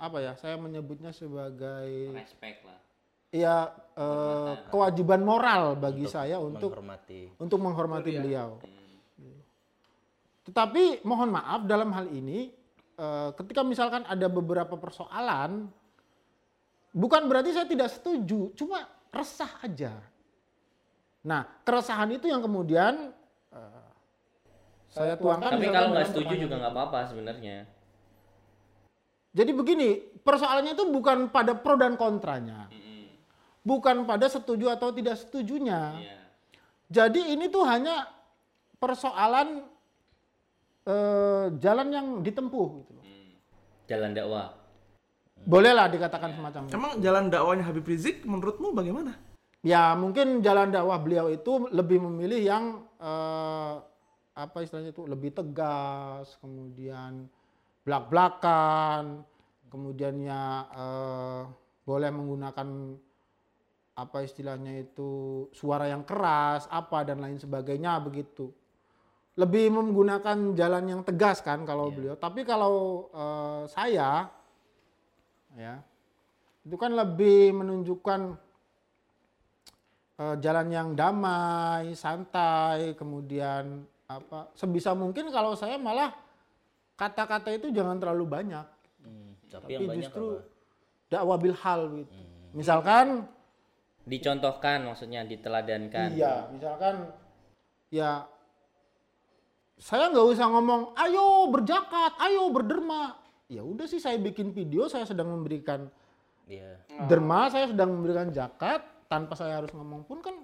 apa 0.00 0.18
ya? 0.24 0.32
Saya 0.40 0.56
menyebutnya 0.56 1.12
sebagai 1.12 2.16
Respect 2.16 2.64
lah. 2.64 2.80
ya 3.32 3.56
eh, 3.96 4.52
kewajiban 4.72 5.20
moral 5.20 5.76
bagi 5.76 6.08
saya 6.08 6.40
untuk 6.40 6.72
menghormati. 6.72 7.36
untuk 7.36 7.58
menghormati 7.60 8.10
beliau. 8.16 8.56
Tetapi 10.42 11.04
mohon 11.04 11.30
maaf 11.32 11.68
dalam 11.68 11.92
hal 11.92 12.08
ini 12.08 12.48
eh, 12.96 13.30
ketika 13.36 13.60
misalkan 13.60 14.08
ada 14.08 14.32
beberapa 14.32 14.80
persoalan 14.80 15.68
bukan 16.96 17.22
berarti 17.28 17.52
saya 17.52 17.68
tidak 17.68 17.92
setuju, 17.92 18.52
cuma 18.56 18.88
resah 19.12 19.60
aja. 19.60 19.92
Nah, 21.22 21.46
keresahan 21.62 22.10
itu 22.16 22.26
yang 22.26 22.42
kemudian 22.42 23.12
saya 24.92 25.16
tuangkan 25.16 25.56
Tapi 25.56 25.66
kalau 25.72 25.88
nggak 25.96 26.04
dalam 26.04 26.12
setuju 26.12 26.34
juga 26.36 26.54
nggak 26.60 26.72
apa-apa 26.76 26.98
sebenarnya. 27.08 27.56
Jadi 29.32 29.50
begini, 29.56 29.88
persoalannya 30.20 30.76
itu 30.76 30.84
bukan 30.92 31.32
pada 31.32 31.56
pro 31.56 31.80
dan 31.80 31.96
kontranya. 31.96 32.68
Bukan 33.64 34.04
pada 34.04 34.28
setuju 34.28 34.68
atau 34.76 34.92
tidak 34.92 35.16
setujunya. 35.16 35.96
Iya. 35.96 36.16
Jadi 36.92 37.32
ini 37.32 37.48
tuh 37.48 37.64
hanya 37.64 38.04
persoalan 38.76 39.64
eh, 40.84 41.46
jalan 41.56 41.88
yang 41.88 42.06
ditempuh 42.20 42.68
gitu 42.84 42.90
loh. 42.92 43.04
Jalan 43.88 44.12
dakwah. 44.12 44.52
Bolehlah 45.48 45.88
dikatakan 45.88 46.36
semacam 46.36 46.68
itu. 46.68 46.74
Emang 46.76 46.92
jalan 47.00 47.32
dakwanya 47.32 47.64
Habib 47.64 47.88
Rizik 47.88 48.28
menurutmu 48.28 48.76
bagaimana? 48.76 49.16
Ya 49.64 49.94
mungkin 49.96 50.44
jalan 50.44 50.68
dakwah 50.68 51.00
beliau 51.00 51.32
itu 51.32 51.70
lebih 51.72 52.02
memilih 52.02 52.42
yang 52.44 52.64
eh, 53.00 53.74
apa 54.32 54.64
istilahnya 54.64 54.96
itu 54.96 55.04
lebih 55.04 55.36
tegas, 55.36 56.40
kemudian 56.40 57.28
belak-belakan, 57.84 59.20
kemudiannya 59.68 60.40
eh, 60.72 61.42
boleh 61.84 62.10
menggunakan 62.10 62.68
apa 63.92 64.24
istilahnya 64.24 64.88
itu 64.88 65.44
suara 65.52 65.84
yang 65.84 66.08
keras, 66.08 66.64
apa 66.72 67.04
dan 67.04 67.20
lain 67.20 67.36
sebagainya 67.36 68.00
begitu. 68.00 68.48
Lebih 69.36 69.72
menggunakan 69.72 70.52
jalan 70.56 70.84
yang 70.88 71.02
tegas 71.04 71.40
kan 71.44 71.64
kalau 71.68 71.92
beliau. 71.92 72.16
Tapi 72.16 72.44
kalau 72.48 73.08
eh, 73.12 73.62
saya 73.68 74.32
ya 75.52 75.76
itu 76.64 76.76
kan 76.80 76.96
lebih 76.96 77.52
menunjukkan 77.52 78.20
eh, 80.24 80.36
jalan 80.40 80.68
yang 80.72 80.88
damai, 80.96 81.92
santai, 81.92 82.96
kemudian 82.96 83.91
apa 84.14 84.50
sebisa 84.52 84.92
mungkin 84.92 85.28
kalau 85.28 85.54
saya 85.54 85.76
malah 85.76 86.12
kata-kata 86.92 87.52
itu 87.52 87.70
jangan 87.70 87.96
terlalu 87.96 88.24
banyak, 88.26 88.66
Hmm, 89.02 89.34
tapi, 89.46 89.66
tapi 89.66 89.72
yang 89.72 89.82
banyak 89.88 89.98
justru 90.06 90.26
dakwah 91.08 91.36
bil 91.36 91.56
hal 91.56 91.80
gitu. 91.96 92.14
Misalkan 92.52 93.26
Dicontohkan 94.02 94.82
maksudnya 94.82 95.22
diteladankan. 95.22 96.10
iya, 96.12 96.50
misalkan 96.50 97.06
ya 97.88 98.26
saya 99.78 100.10
nggak 100.10 100.26
usah 100.28 100.46
ngomong 100.48 100.94
ayo 100.96 101.46
berjakat, 101.48 102.18
ayo 102.20 102.50
berderma. 102.50 103.18
Ya 103.46 103.62
udah 103.62 103.86
sih 103.86 103.98
saya 103.98 104.18
bikin 104.18 104.50
video 104.50 104.86
saya 104.86 105.04
sedang 105.04 105.30
memberikan 105.30 105.86
Iya. 106.46 106.82
derma, 107.06 107.46
saya 107.46 107.70
sedang 107.70 107.94
memberikan 107.94 108.30
zakat 108.30 108.82
tanpa 109.06 109.34
saya 109.34 109.62
harus 109.62 109.70
ngomong 109.70 110.02
pun 110.02 110.18
kan 110.18 110.34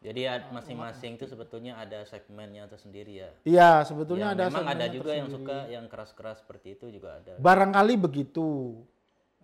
Jadi 0.00 0.24
ya, 0.24 0.40
masing-masing 0.48 1.20
itu 1.20 1.28
sebetulnya 1.28 1.76
ada 1.76 2.00
segmennya 2.08 2.64
tersendiri 2.64 3.20
ya. 3.20 3.30
Iya, 3.44 3.84
sebetulnya 3.84 4.32
Ya, 4.32 4.34
ada 4.34 4.44
memang 4.48 4.64
ada 4.64 4.86
juga 4.88 5.12
yang 5.12 5.28
tersendiri. 5.28 5.52
suka 5.52 5.58
yang 5.68 5.84
keras-keras 5.92 6.36
seperti 6.40 6.68
itu 6.72 6.88
juga 6.88 7.20
ada. 7.20 7.36
Barangkali 7.36 8.00
begitu. 8.00 8.80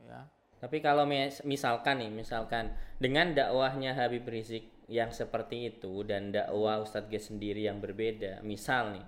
Ya. 0.01 0.25
Tapi 0.57 0.81
kalau 0.81 1.05
mis- 1.05 1.45
misalkan 1.45 2.01
nih, 2.01 2.09
misalkan 2.09 2.73
dengan 2.97 3.37
dakwahnya 3.37 3.93
Habib 3.93 4.25
Rizik 4.25 4.65
yang 4.89 5.13
seperti 5.13 5.69
itu 5.69 6.01
dan 6.09 6.33
dakwah 6.33 6.81
Ustadz 6.81 7.13
Ges 7.13 7.29
sendiri 7.29 7.69
yang 7.69 7.77
berbeda, 7.77 8.41
misal 8.41 8.97
nih, 8.97 9.05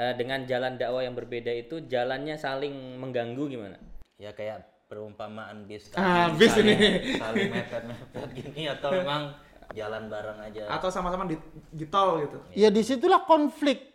eh, 0.00 0.14
dengan 0.16 0.48
jalan 0.48 0.80
dakwah 0.80 1.04
yang 1.04 1.12
berbeda 1.12 1.52
itu 1.52 1.84
jalannya 1.84 2.40
saling 2.40 2.72
mengganggu 2.96 3.44
gimana? 3.52 3.76
Ya 4.16 4.32
kayak 4.32 4.64
perumpamaan 4.88 5.68
bis. 5.68 5.92
Ah, 5.92 6.32
bis 6.32 6.56
saling- 6.56 6.72
ini. 6.72 7.20
Saling 7.20 7.52
mepet-mepet 7.52 8.28
gini 8.32 8.62
atau 8.64 8.96
memang 8.96 9.36
jalan 9.74 10.10
bareng 10.10 10.38
aja. 10.42 10.66
Atau 10.70 10.90
sama-sama 10.90 11.26
di, 11.26 11.38
di 11.70 11.86
tol 11.86 12.22
gitu? 12.22 12.38
Ya 12.54 12.68
di 12.68 12.82
situlah 12.82 13.22
konflik. 13.24 13.86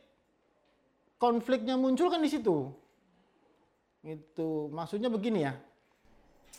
Konfliknya 1.16 1.80
muncul 1.80 2.12
kan 2.12 2.20
di 2.20 2.30
situ. 2.32 2.72
Itu 4.04 4.70
maksudnya 4.72 5.10
begini 5.10 5.48
ya. 5.48 5.54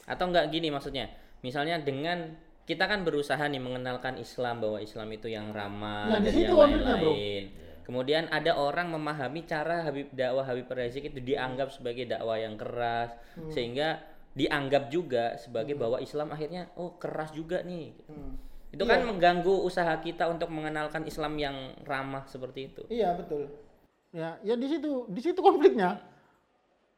Atau 0.08 0.30
enggak 0.32 0.50
gini 0.52 0.68
maksudnya? 0.72 1.12
Misalnya 1.40 1.78
dengan 1.80 2.34
kita 2.66 2.90
kan 2.90 3.06
berusaha 3.06 3.38
nih 3.46 3.62
mengenalkan 3.62 4.18
Islam 4.18 4.58
bahwa 4.58 4.82
Islam 4.82 5.06
itu 5.14 5.30
yang 5.30 5.54
ramah 5.54 6.10
Nah, 6.10 6.18
di 6.18 6.28
dan 6.28 6.34
situ 6.34 6.52
yang 6.52 6.82
lain-lain. 6.82 7.44
Kemudian 7.86 8.26
ada 8.34 8.58
orang 8.58 8.90
memahami 8.90 9.46
cara 9.46 9.86
Habib 9.86 10.10
dakwah 10.10 10.42
Habib 10.42 10.66
Rizik 10.66 11.06
itu 11.06 11.22
dianggap 11.22 11.70
sebagai 11.70 12.10
dakwah 12.10 12.34
yang 12.34 12.58
keras 12.58 13.14
Hmm. 13.38 13.54
sehingga 13.54 14.02
dianggap 14.34 14.90
juga 14.90 15.38
sebagai 15.38 15.78
bahwa 15.78 16.02
Islam 16.02 16.34
akhirnya 16.34 16.66
oh 16.74 16.98
keras 16.98 17.30
juga 17.30 17.62
nih. 17.62 17.94
Hmm. 18.10 18.34
Itu 18.76 18.84
kan 18.84 19.08
mengganggu 19.08 19.64
usaha 19.64 19.96
kita 20.04 20.28
untuk 20.28 20.52
mengenalkan 20.52 21.08
Islam 21.08 21.40
yang 21.40 21.72
ramah 21.88 22.28
seperti 22.28 22.68
itu. 22.68 22.82
Iya 22.92 23.16
betul. 23.16 23.48
Ya, 24.12 24.36
ya 24.44 24.52
di 24.52 24.68
situ, 24.68 25.08
di 25.08 25.20
situ 25.24 25.40
konfliknya. 25.40 25.96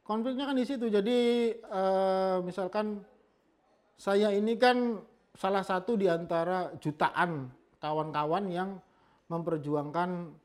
Konfliknya 0.03 0.51
kan 0.51 0.59
di 0.59 0.67
situ. 0.67 0.91
Jadi 0.91 1.19
eh, 1.55 2.37
misalkan 2.43 2.99
saya 3.95 4.35
ini 4.35 4.59
kan 4.59 4.99
salah 5.39 5.63
satu 5.63 5.95
di 5.95 6.11
antara 6.11 6.75
jutaan 6.83 7.47
kawan-kawan 7.79 8.51
yang 8.51 8.75
memperjuangkan 9.31 10.35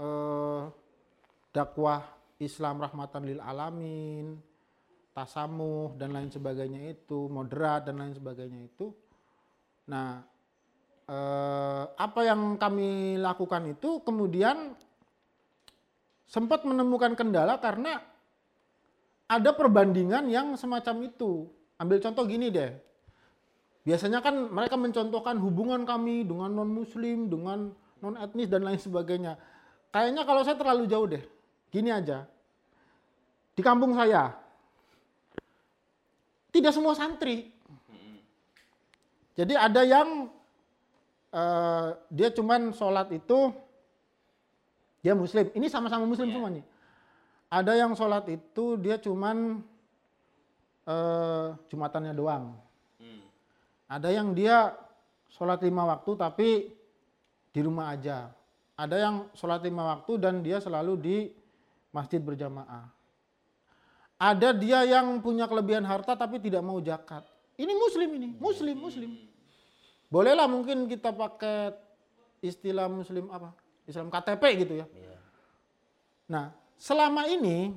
eh, 0.00 0.62
dakwah 1.52 2.00
Islam 2.40 2.80
rahmatan 2.80 3.28
lil 3.28 3.44
alamin, 3.44 4.40
tasamuh 5.12 5.92
dan 6.00 6.16
lain 6.16 6.32
sebagainya 6.32 6.88
itu, 6.88 7.28
moderat 7.28 7.84
dan 7.84 8.00
lain 8.00 8.16
sebagainya 8.16 8.72
itu. 8.72 8.88
Nah, 9.92 10.31
eh, 11.12 11.82
apa 11.92 12.20
yang 12.24 12.56
kami 12.56 13.20
lakukan 13.20 13.76
itu 13.76 14.00
kemudian 14.00 14.72
sempat 16.24 16.64
menemukan 16.64 17.12
kendala 17.12 17.60
karena 17.60 18.00
ada 19.28 19.52
perbandingan 19.52 20.28
yang 20.32 20.56
semacam 20.56 21.08
itu. 21.08 21.48
Ambil 21.76 22.00
contoh 22.00 22.24
gini 22.24 22.48
deh. 22.48 22.72
Biasanya 23.82 24.24
kan 24.24 24.48
mereka 24.48 24.78
mencontohkan 24.78 25.36
hubungan 25.42 25.82
kami 25.84 26.24
dengan 26.24 26.52
non 26.54 26.70
muslim, 26.70 27.28
dengan 27.28 27.74
non 28.00 28.14
etnis 28.16 28.48
dan 28.48 28.64
lain 28.64 28.78
sebagainya. 28.80 29.36
Kayaknya 29.92 30.22
kalau 30.24 30.40
saya 30.44 30.56
terlalu 30.56 30.84
jauh 30.88 31.08
deh. 31.08 31.24
Gini 31.68 31.92
aja. 31.92 32.24
Di 33.52 33.60
kampung 33.60 33.92
saya 33.92 34.32
tidak 36.52 36.72
semua 36.76 36.92
santri. 36.92 37.48
Jadi 39.32 39.56
ada 39.56 39.80
yang 39.80 40.28
eh, 41.32 41.88
dia 42.12 42.28
cuman 42.30 42.70
sholat 42.76 43.08
itu 43.16 43.50
dia 45.02 45.16
muslim. 45.16 45.50
Ini 45.50 45.66
sama-sama 45.66 46.06
muslim 46.06 46.30
semua 46.30 46.52
nih. 46.52 46.64
Ada 47.52 47.72
yang 47.76 47.92
sholat 47.96 48.28
itu 48.30 48.76
dia 48.78 49.00
cuman 49.00 49.60
eh, 50.86 51.46
jumatannya 51.72 52.12
doang. 52.14 52.54
Ada 53.92 54.08
yang 54.08 54.32
dia 54.32 54.72
sholat 55.36 55.60
lima 55.60 55.84
waktu 55.84 56.16
tapi 56.16 56.48
di 57.52 57.60
rumah 57.60 57.92
aja. 57.92 58.32
Ada 58.72 58.96
yang 58.96 59.14
sholat 59.36 59.60
lima 59.60 59.84
waktu 59.96 60.16
dan 60.16 60.40
dia 60.40 60.60
selalu 60.64 60.96
di 60.96 61.16
masjid 61.92 62.20
berjamaah. 62.20 62.88
ada 64.22 64.54
dia 64.54 64.86
yang 64.86 65.18
punya 65.18 65.50
kelebihan 65.50 65.82
harta 65.82 66.14
tapi 66.14 66.38
tidak 66.38 66.62
mau 66.62 66.78
zakat. 66.78 67.26
Ini 67.58 67.74
muslim 67.74 68.08
ini, 68.22 68.28
muslim, 68.38 68.76
muslim. 68.78 69.10
Bolehlah 70.12 70.44
mungkin 70.44 70.84
kita 70.84 71.08
pakai 71.16 71.72
istilah 72.44 72.84
muslim 72.92 73.32
apa? 73.32 73.56
Islam 73.88 74.12
KTP 74.12 74.42
gitu 74.60 74.74
ya. 74.84 74.86
Iya. 74.92 75.16
Nah, 76.28 76.44
selama 76.76 77.24
ini 77.32 77.72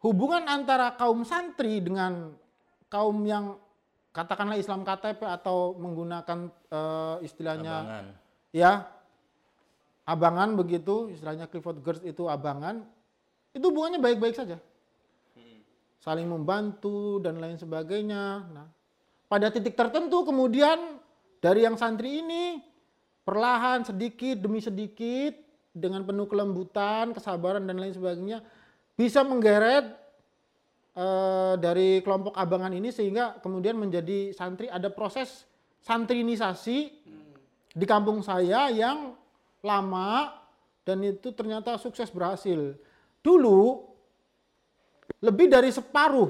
hubungan 0.00 0.48
antara 0.48 0.96
kaum 0.96 1.22
santri 1.28 1.84
dengan 1.84 2.32
kaum 2.88 3.20
yang 3.28 3.60
katakanlah 4.16 4.56
Islam 4.56 4.88
KTP 4.88 5.20
atau 5.20 5.76
menggunakan 5.76 6.48
eh, 6.48 7.16
istilahnya 7.24 7.74
Abangan. 7.80 8.06
ya 8.52 8.72
abangan 10.04 10.50
begitu 10.58 11.08
istilahnya 11.14 11.48
Clifford 11.48 11.80
Gertz 11.80 12.04
itu 12.04 12.28
abangan 12.28 12.84
itu 13.56 13.64
hubungannya 13.64 14.02
baik-baik 14.02 14.36
saja 14.36 14.58
saling 16.02 16.26
membantu 16.26 17.22
dan 17.22 17.38
lain 17.38 17.56
sebagainya 17.56 18.44
nah 18.52 18.68
pada 19.32 19.48
titik 19.48 19.72
tertentu 19.72 20.28
kemudian 20.28 21.00
dari 21.40 21.64
yang 21.64 21.80
santri 21.80 22.20
ini 22.20 22.60
perlahan 23.24 23.80
sedikit 23.80 24.44
demi 24.44 24.60
sedikit 24.60 25.32
dengan 25.72 26.04
penuh 26.04 26.28
kelembutan 26.28 27.16
kesabaran 27.16 27.64
dan 27.64 27.80
lain 27.80 27.96
sebagainya 27.96 28.44
bisa 28.92 29.24
menggeret 29.24 29.88
eh, 30.92 31.54
dari 31.56 32.04
kelompok 32.04 32.36
abangan 32.36 32.76
ini 32.76 32.92
sehingga 32.92 33.40
kemudian 33.40 33.80
menjadi 33.80 34.36
santri 34.36 34.68
ada 34.68 34.92
proses 34.92 35.48
santrinisasi 35.80 36.78
di 37.72 37.86
kampung 37.88 38.20
saya 38.20 38.68
yang 38.68 39.16
lama 39.64 40.28
dan 40.84 41.00
itu 41.08 41.32
ternyata 41.32 41.80
sukses 41.80 42.12
berhasil. 42.12 42.76
Dulu 43.24 43.80
lebih 45.24 45.48
dari 45.48 45.72
separuh 45.72 46.28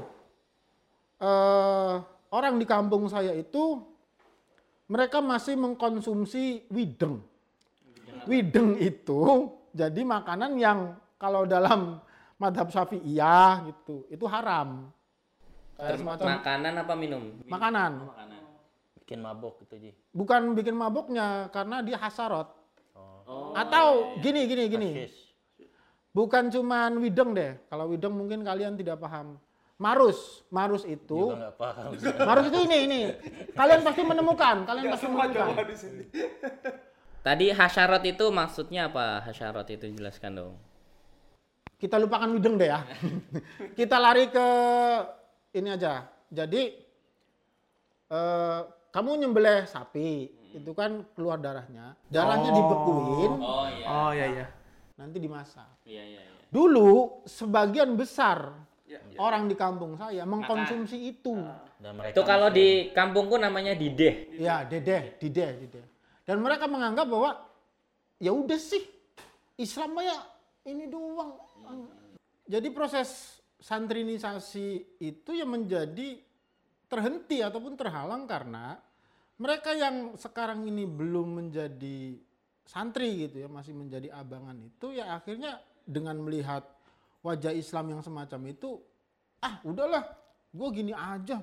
eh, 1.18 2.11
orang 2.32 2.56
di 2.56 2.66
kampung 2.66 3.06
saya 3.06 3.36
itu 3.36 3.84
mereka 4.88 5.20
masih 5.20 5.54
mengkonsumsi 5.60 6.66
wideng. 6.72 7.20
Wideng 8.24 8.80
itu 8.80 9.52
jadi 9.72 10.00
makanan 10.02 10.56
yang 10.56 10.78
kalau 11.20 11.46
dalam 11.46 12.00
madhab 12.40 12.72
syafi'iyah 12.72 13.70
gitu 13.70 14.08
itu 14.10 14.24
haram. 14.26 14.90
Kayak 15.76 15.98
semacam 15.98 16.26
Makanan 16.38 16.72
apa 16.78 16.94
minum? 16.94 17.22
makanan. 17.48 17.92
Makanan. 18.06 18.42
Bikin 19.02 19.18
mabok 19.18 19.54
gitu, 19.66 19.74
Ji. 19.82 19.90
Bukan 20.14 20.54
bikin 20.54 20.78
mabuknya 20.78 21.50
karena 21.50 21.82
dia 21.82 21.98
hasarot. 21.98 22.48
Oh. 23.26 23.50
Atau 23.56 24.14
gini 24.22 24.46
gini 24.46 24.64
gini. 24.70 24.90
Hasis. 24.94 25.32
Bukan 26.12 26.52
cuman 26.52 27.00
wideng 27.00 27.32
deh. 27.32 27.56
Kalau 27.66 27.88
wideng 27.90 28.14
mungkin 28.14 28.44
kalian 28.44 28.76
tidak 28.76 29.00
paham. 29.00 29.40
Marus, 29.82 30.46
marus 30.46 30.86
itu, 30.86 31.34
paham. 31.58 31.90
marus 32.22 32.44
itu 32.54 32.58
ini 32.70 32.76
ini. 32.86 33.00
Kalian 33.50 33.82
pasti 33.82 34.06
menemukan, 34.06 34.62
kalian 34.62 34.94
pasti 34.94 35.04
semua 35.10 35.26
menemukan. 35.26 35.58
Jawa 35.58 35.62
di 35.66 35.74
sini. 35.74 36.02
Tadi 37.22 37.46
hasyarat 37.50 38.02
itu 38.06 38.30
maksudnya 38.30 38.86
apa? 38.86 39.26
Hasyarat 39.26 39.66
itu 39.74 39.90
jelaskan 39.90 40.38
dong. 40.38 40.54
Kita 41.78 41.98
lupakan 41.98 42.30
wideng 42.30 42.54
deh 42.54 42.70
ya. 42.70 42.86
Kita 43.78 43.98
lari 43.98 44.30
ke 44.30 44.48
ini 45.58 45.68
aja. 45.74 46.06
Jadi 46.30 46.62
eh, 48.06 48.60
kamu 48.94 49.10
nyembelih 49.18 49.66
sapi, 49.66 50.30
itu 50.54 50.70
kan 50.78 51.02
keluar 51.18 51.42
darahnya. 51.42 51.98
Darahnya 52.06 52.50
Oh. 52.50 52.56
dibekuin, 52.56 53.32
Oh 53.34 53.66
iya. 53.66 53.86
Oh 53.90 54.10
iya 54.14 54.26
iya. 54.30 54.46
nanti 54.94 55.18
dimasak. 55.18 55.82
Iya 55.82 56.02
iya 56.06 56.20
iya. 56.22 56.32
Dulu 56.54 57.24
sebagian 57.26 57.98
besar 57.98 58.54
Ya. 58.92 59.16
orang 59.16 59.48
di 59.48 59.56
kampung 59.56 59.96
saya 59.96 60.28
mengkonsumsi 60.28 61.16
itu. 61.16 61.32
Dan 61.80 61.96
mereka 61.96 62.12
Itu 62.12 62.22
kalau 62.28 62.52
di 62.52 62.92
kampungku 62.92 63.40
namanya 63.40 63.72
dideh. 63.72 64.36
Ya, 64.36 64.68
dedeh, 64.68 65.16
dideh, 65.16 65.50
dideh. 65.64 65.84
Dan 66.28 66.44
mereka 66.44 66.68
menganggap 66.68 67.08
bahwa 67.08 67.40
ya 68.20 68.30
udah 68.30 68.60
sih 68.60 68.84
Islam 69.56 69.96
ya 70.04 70.18
ini 70.68 70.86
doang. 70.86 71.40
Jadi 72.46 72.68
proses 72.70 73.40
santrinisasi 73.62 74.98
itu 75.00 75.30
yang 75.32 75.54
menjadi 75.54 76.18
terhenti 76.90 77.40
ataupun 77.40 77.78
terhalang 77.78 78.28
karena 78.28 78.76
mereka 79.40 79.72
yang 79.72 80.12
sekarang 80.20 80.68
ini 80.68 80.84
belum 80.84 81.40
menjadi 81.40 82.20
santri 82.62 83.26
gitu 83.26 83.42
ya, 83.42 83.48
masih 83.48 83.72
menjadi 83.74 84.12
abangan 84.12 84.54
itu 84.60 84.94
ya 84.94 85.16
akhirnya 85.18 85.58
dengan 85.82 86.20
melihat 86.22 86.62
wajah 87.22 87.54
Islam 87.54 87.96
yang 87.96 88.02
semacam 88.02 88.40
itu, 88.50 88.82
ah 89.42 89.62
udahlah, 89.62 90.04
gue 90.50 90.68
gini 90.74 90.92
aja, 90.92 91.42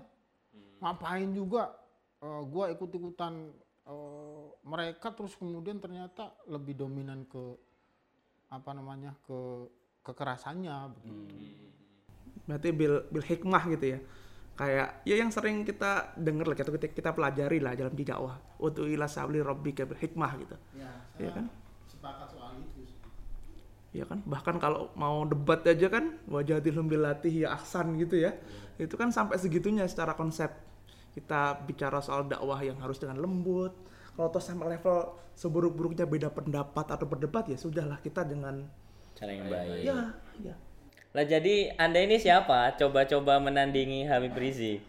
ngapain 0.80 1.30
juga 1.36 1.76
eh, 2.24 2.42
gua 2.48 2.72
ikut-ikutan 2.72 3.34
eh, 3.88 4.46
mereka 4.64 5.12
terus 5.12 5.36
kemudian 5.36 5.80
ternyata 5.80 6.36
lebih 6.48 6.76
dominan 6.76 7.28
ke 7.28 7.44
apa 8.50 8.72
namanya 8.74 9.14
ke 9.24 9.70
kekerasannya 10.04 10.76
begitu. 10.98 11.36
Berarti 12.50 12.70
bil 12.74 13.06
bil 13.14 13.24
hikmah 13.24 13.64
gitu 13.78 13.86
ya. 13.98 14.00
Kayak 14.58 14.88
ya 15.08 15.16
yang 15.16 15.32
sering 15.32 15.64
kita 15.64 16.12
dengar 16.20 16.52
lah 16.52 16.58
atau 16.58 16.76
kita, 16.76 16.92
kita 16.92 17.16
pelajari 17.16 17.64
lah 17.64 17.78
dalam 17.78 17.96
di 17.96 18.04
dakwah. 18.04 18.36
Untuk 18.60 18.90
ila 18.90 19.08
sabli 19.08 19.40
rabbika 19.40 19.88
bil 19.88 19.96
hikmah 19.96 20.32
gitu. 20.42 20.56
Ya, 20.76 20.92
Iya 21.16 21.32
kan? 21.32 21.46
sepakat. 21.88 22.28
Ya 23.90 24.06
kan? 24.06 24.22
Bahkan 24.22 24.62
kalau 24.62 24.94
mau 24.94 25.26
debat 25.26 25.66
aja 25.66 25.90
kan 25.90 26.22
wajatilhum 26.30 26.86
bilatih 26.86 27.46
ya 27.46 27.58
ahsan 27.58 27.98
gitu 27.98 28.22
ya. 28.22 28.38
Itu 28.78 28.96
kan 28.96 29.10
sampai 29.10 29.42
segitunya 29.42 29.86
secara 29.90 30.14
konsep. 30.14 30.54
Kita 31.18 31.58
bicara 31.66 32.00
soal 32.00 32.30
dakwah 32.30 32.62
yang 32.62 32.78
harus 32.80 33.02
dengan 33.02 33.18
lembut. 33.18 33.74
Kalau 34.14 34.30
toh 34.30 34.44
sampai 34.44 34.78
level 34.78 35.16
seburuk-buruknya 35.34 36.04
beda 36.04 36.30
pendapat 36.30 36.86
atau 36.92 37.08
berdebat 37.08 37.48
ya 37.48 37.56
sudahlah 37.56 37.98
kita 38.04 38.28
dengan 38.28 38.68
Cara 39.16 39.32
yang 39.32 39.48
baik. 39.48 39.84
ya 39.88 40.00
ya 40.44 40.56
Lah 41.16 41.26
jadi 41.26 41.74
Anda 41.80 42.06
ini 42.06 42.22
siapa? 42.22 42.76
Coba-coba 42.78 43.42
menandingi 43.42 44.06
Habib 44.06 44.36
Rizik. 44.38 44.86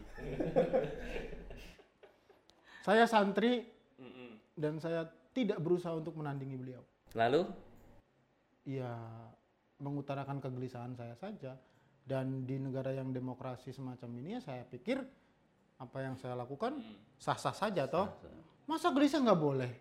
Saya 2.85 3.09
santri 3.09 3.65
dan 4.59 4.77
saya 4.77 5.09
tidak 5.33 5.63
berusaha 5.63 5.97
untuk 5.97 6.19
menandingi 6.21 6.61
beliau. 6.61 6.83
Lalu 7.17 7.49
Ya 8.71 8.95
mengutarakan 9.83 10.39
kegelisahan 10.39 10.95
saya 10.95 11.19
saja 11.19 11.59
dan 12.07 12.47
di 12.47 12.61
negara 12.61 12.95
yang 12.95 13.11
demokrasi 13.11 13.75
semacam 13.75 14.11
ini 14.23 14.39
ya 14.39 14.41
saya 14.45 14.63
pikir 14.63 15.03
apa 15.81 15.99
yang 16.05 16.15
saya 16.15 16.37
lakukan 16.37 16.79
sah-sah 17.19 17.57
saja 17.57 17.91
toh. 17.91 18.07
Masa 18.71 18.95
gelisah 18.95 19.25
nggak 19.25 19.41
boleh? 19.41 19.73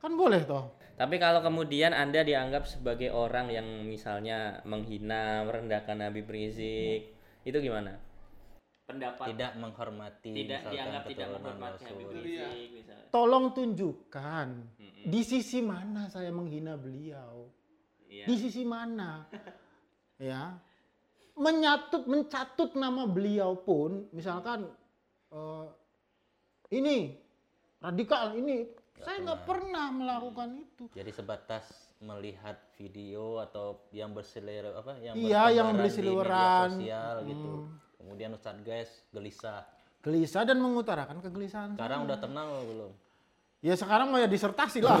Kan 0.00 0.18
boleh 0.18 0.42
toh. 0.44 0.76
Tapi 0.94 1.16
kalau 1.16 1.40
kemudian 1.40 1.96
Anda 1.96 2.22
dianggap 2.22 2.70
sebagai 2.70 3.10
orang 3.10 3.50
yang 3.50 3.66
misalnya 3.88 4.62
menghina, 4.62 5.42
merendahkan 5.42 5.98
Habib 6.04 6.28
Rizik, 6.30 7.14
itu 7.42 7.58
gimana? 7.58 7.98
Pendapat 8.84 9.32
tidak 9.32 9.56
menghormati 9.56 10.44
tidak 10.44 10.68
dianggap 10.68 11.02
tidak 11.08 11.28
menghormati 11.40 11.82
Habib 11.88 12.08
Rasul. 12.12 12.20
Rizik 12.20 12.68
misalnya. 12.76 13.06
Tolong 13.08 13.46
tunjukkan 13.56 14.48
di 15.08 15.20
sisi 15.24 15.64
mana 15.64 16.12
saya 16.12 16.28
menghina 16.28 16.76
beliau. 16.76 17.48
Iya. 18.14 18.24
Di 18.30 18.34
sisi 18.38 18.62
mana? 18.62 19.26
ya. 20.30 20.54
Menyatut 21.34 22.06
mencatut 22.06 22.78
nama 22.78 23.10
beliau 23.10 23.58
pun 23.58 24.06
misalkan 24.14 24.70
eh, 25.34 25.66
ini 26.70 27.18
radikal 27.82 28.38
ini 28.38 28.70
saya 29.02 29.18
nggak 29.18 29.42
pernah 29.42 29.90
melakukan 29.90 30.54
itu. 30.54 30.86
Jadi 30.94 31.10
sebatas 31.10 31.66
melihat 31.98 32.54
video 32.78 33.42
atau 33.42 33.82
yang 33.90 34.14
berselera 34.14 34.70
apa 34.78 34.94
yang 35.02 35.14
Iya, 35.18 35.42
yang 35.50 35.74
berseliweran. 35.74 36.78
di 36.78 36.86
media 36.86 37.02
sosial 37.02 37.14
gitu. 37.26 37.50
Hmm. 37.50 37.66
Kemudian 37.98 38.30
Ustadz 38.38 38.62
guys 38.62 38.90
gelisah. 39.10 39.66
Gelisah 40.04 40.42
dan 40.46 40.60
mengutarakan 40.60 41.18
kegelisahan. 41.24 41.74
Sekarang 41.74 42.04
udah 42.06 42.18
tenang 42.20 42.48
belum? 42.68 42.92
Ya 43.64 43.72
sekarang 43.72 44.12
mau 44.12 44.20
ya 44.20 44.28
disertasi 44.28 44.84
lah. 44.84 45.00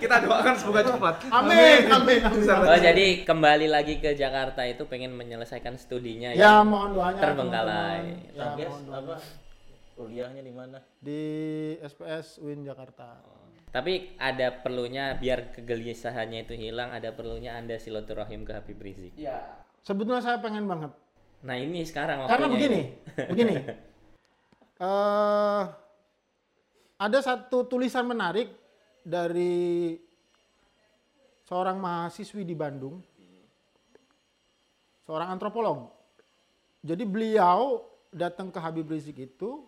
kita 0.00 0.22
doakan 0.22 0.54
semoga 0.54 0.86
cepat 0.86 1.14
Amin, 1.26 1.90
amin, 1.90 2.22
amin. 2.22 2.38
Bisa 2.38 2.62
Oh 2.62 2.78
jadi 2.78 3.26
kembali 3.26 3.66
lagi 3.66 3.98
ke 3.98 4.14
Jakarta 4.14 4.62
itu 4.62 4.86
pengen 4.86 5.10
menyelesaikan 5.18 5.74
studinya 5.74 6.30
Ya 6.30 6.62
yang 6.62 6.70
mohon 6.70 6.94
doanya 6.94 7.18
terbengkalai. 7.18 8.30
teman-teman. 8.30 8.54
Ya, 8.54 8.68
doanya. 8.70 8.94
apa? 8.94 9.16
Kuliahnya 9.96 10.42
di 10.46 10.52
mana? 10.54 10.78
Di 11.02 11.22
SPS 11.82 12.38
UIN 12.38 12.62
Jakarta. 12.62 13.18
Tapi 13.74 14.14
ada 14.14 14.54
perlunya 14.54 15.18
biar 15.18 15.50
kegelisahannya 15.50 16.46
itu 16.46 16.54
hilang, 16.54 16.94
ada 16.94 17.10
perlunya 17.10 17.58
Anda 17.58 17.74
silaturahim 17.76 18.46
ke 18.46 18.54
Habib 18.54 18.78
Rizik. 18.78 19.18
ya 19.18 19.42
Sebetulnya 19.82 20.22
saya 20.22 20.38
pengen 20.38 20.70
banget. 20.70 20.94
Nah 21.42 21.58
ini 21.58 21.82
sekarang 21.82 22.22
Karena 22.30 22.46
waktunya 22.46 22.54
begini, 22.54 22.80
ini. 22.86 23.26
begini. 23.26 23.54
Eh, 24.76 25.62
ada 26.96 27.18
satu 27.20 27.68
tulisan 27.68 28.08
menarik 28.08 28.52
dari 29.04 29.96
seorang 31.46 31.76
mahasiswi 31.78 32.42
di 32.42 32.56
Bandung. 32.56 32.98
seorang 35.06 35.38
antropolog. 35.38 35.86
Jadi 36.82 37.06
beliau 37.06 37.78
datang 38.10 38.50
ke 38.50 38.58
Habib 38.58 38.90
Rizik 38.90 39.22
itu 39.22 39.62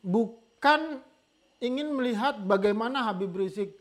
bukan 0.00 1.04
ingin 1.60 1.92
melihat 1.92 2.40
bagaimana 2.40 3.04
Habib 3.04 3.28
Rizik 3.36 3.76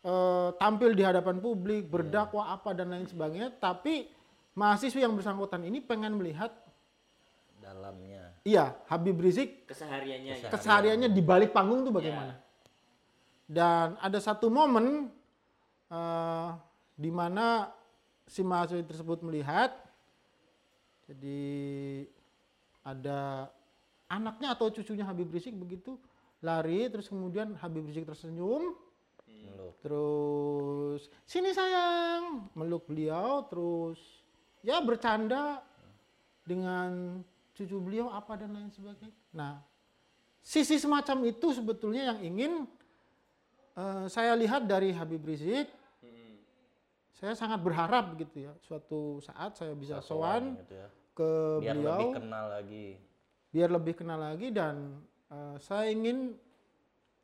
eh, 0.00 0.48
tampil 0.56 0.96
di 0.96 1.04
hadapan 1.04 1.44
publik, 1.44 1.92
berdakwah 1.92 2.56
apa 2.56 2.72
dan 2.72 2.88
lain 2.88 3.04
sebagainya, 3.04 3.52
tapi 3.60 4.08
mahasiswa 4.56 5.04
yang 5.04 5.12
bersangkutan 5.12 5.60
ini 5.68 5.84
pengen 5.84 6.16
melihat 6.16 6.63
dalamnya 7.64 8.36
iya 8.44 8.76
Habib 8.92 9.16
Rizik 9.16 9.64
Kesehariannya. 9.64 10.44
gitu. 10.44 10.52
kesehariannya 10.52 11.08
di 11.08 11.22
balik 11.24 11.56
panggung 11.56 11.80
tuh 11.82 11.94
bagaimana. 11.96 12.36
Dan 13.44 13.96
ada 14.00 14.16
satu 14.20 14.48
momen 14.48 15.08
eh, 15.88 16.48
di 16.96 17.10
mana 17.12 17.68
si 18.24 18.40
mahasiswa 18.40 18.80
tersebut 18.88 19.20
melihat, 19.20 19.76
jadi 21.04 21.44
ada 22.80 23.52
anaknya 24.08 24.56
atau 24.56 24.72
cucunya 24.72 25.04
Habib 25.04 25.28
Rizik 25.28 25.52
begitu 25.52 26.00
lari, 26.40 26.88
terus 26.88 27.08
kemudian 27.08 27.56
Habib 27.60 27.84
Rizik 27.84 28.08
tersenyum, 28.08 28.76
meluk 29.28 29.76
terus 29.84 31.12
sini 31.28 31.52
sayang 31.52 32.48
meluk 32.56 32.88
beliau, 32.88 33.44
terus 33.48 34.00
ya 34.64 34.80
bercanda 34.80 35.60
dengan 36.48 37.20
cucu 37.54 37.76
beliau 37.78 38.10
apa 38.10 38.34
dan 38.34 38.50
lain 38.50 38.70
sebagainya. 38.74 39.14
Nah, 39.30 39.62
sisi 40.42 40.76
semacam 40.76 41.30
itu 41.30 41.54
sebetulnya 41.54 42.12
yang 42.12 42.18
ingin 42.20 42.52
eh, 43.78 44.06
saya 44.10 44.34
lihat 44.34 44.66
dari 44.66 44.90
Habib 44.90 45.22
Rizik. 45.22 45.70
Saya 47.14 47.38
sangat 47.38 47.62
berharap 47.62 48.18
gitu 48.20 48.50
ya, 48.50 48.52
suatu 48.60 49.22
saat 49.22 49.56
saya 49.56 49.72
bisa 49.72 50.02
sowan 50.02 50.60
gitu 50.60 50.76
ya. 50.76 50.88
ke 51.14 51.30
biar 51.62 51.76
beliau. 51.78 51.94
lebih 51.94 52.08
kenal 52.20 52.44
lagi. 52.50 52.88
Biar 53.54 53.70
lebih 53.70 53.94
kenal 53.96 54.18
lagi 54.18 54.48
dan 54.50 54.98
eh, 55.30 55.56
saya 55.62 55.94
ingin 55.94 56.34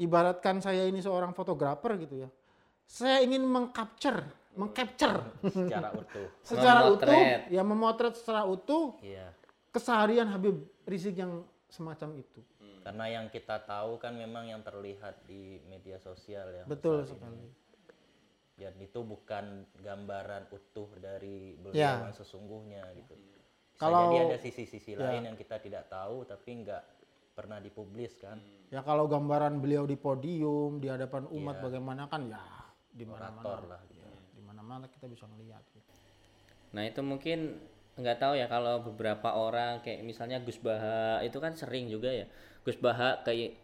ibaratkan 0.01 0.63
saya 0.63 0.87
ini 0.87 1.03
seorang 1.03 1.35
fotografer 1.35 2.01
gitu 2.01 2.23
ya. 2.23 2.31
Saya 2.87 3.21
ingin 3.27 3.45
mengcapture, 3.45 4.25
mengcapture. 4.55 5.21
Secara 5.53 5.89
utuh. 5.93 6.29
Secara 6.41 6.81
utuh, 6.89 7.23
ya 7.51 7.63
memotret 7.67 8.15
secara 8.15 8.47
utuh. 8.47 8.95
Iya 9.03 9.40
keseharian 9.71 10.29
Habib 10.29 10.57
Rizik 10.85 11.17
yang 11.17 11.43
semacam 11.67 12.19
itu. 12.19 12.43
karena 12.81 13.13
yang 13.13 13.27
kita 13.29 13.61
tahu 13.61 13.97
kan 13.97 14.17
memang 14.17 14.49
yang 14.49 14.65
terlihat 14.65 15.23
di 15.23 15.61
media 15.65 15.97
sosial 15.97 16.49
ya 16.51 16.65
Betul 16.65 17.05
saat 17.05 17.13
ini. 17.13 17.15
sekali. 17.15 17.47
dan 18.57 18.75
itu 18.77 19.01
bukan 19.01 19.45
gambaran 19.77 20.49
utuh 20.49 20.89
dari 20.97 21.57
beliau 21.57 21.77
Ya. 21.77 22.01
yang 22.01 22.13
sesungguhnya 22.13 22.89
gitu 22.95 23.17
bisa 23.17 23.41
Kalau- 23.79 24.11
jadi 24.11 24.27
ada 24.27 24.39
sisi-sisi 24.39 24.93
ya. 24.93 25.01
lain 25.03 25.29
yang 25.29 25.37
kita 25.37 25.57
tidak 25.57 25.89
tahu 25.89 26.25
tapi 26.25 26.51
nggak 26.59 26.83
pernah 27.33 27.57
dipublis 27.59 28.17
kan 28.17 28.41
Ya 28.69 28.81
kalau 28.81 29.05
gambaran 29.05 29.59
beliau 29.59 29.83
di 29.83 29.97
podium 29.97 30.79
di 30.79 30.87
hadapan 30.87 31.29
umat 31.29 31.59
Iya. 31.59 31.63
bagaimana 31.63 32.03
kan 32.07 32.23
ya 32.27 32.41
di 32.89 33.05
mana-mana. 33.05 33.61
lah 33.67 33.81
gitu. 33.87 34.09
Di 34.31 34.41
mana-mana 34.41 34.85
kita 34.87 35.05
bisa 35.05 35.27
melihat. 35.27 35.63
Gitu. 35.69 35.91
Nah 36.71 36.83
itu 36.85 37.01
mungkin 37.01 37.61
nggak 38.01 38.19
tahu 38.19 38.35
ya 38.41 38.47
kalau 38.49 38.83
beberapa 38.83 39.37
orang 39.37 39.85
kayak 39.85 40.03
misalnya 40.03 40.41
Gus 40.41 40.59
Baha 40.61 41.21
itu 41.23 41.39
kan 41.39 41.53
sering 41.55 41.87
juga 41.93 42.11
ya. 42.11 42.27
Gus 42.65 42.77
Baha 42.81 43.23
kayak 43.25 43.61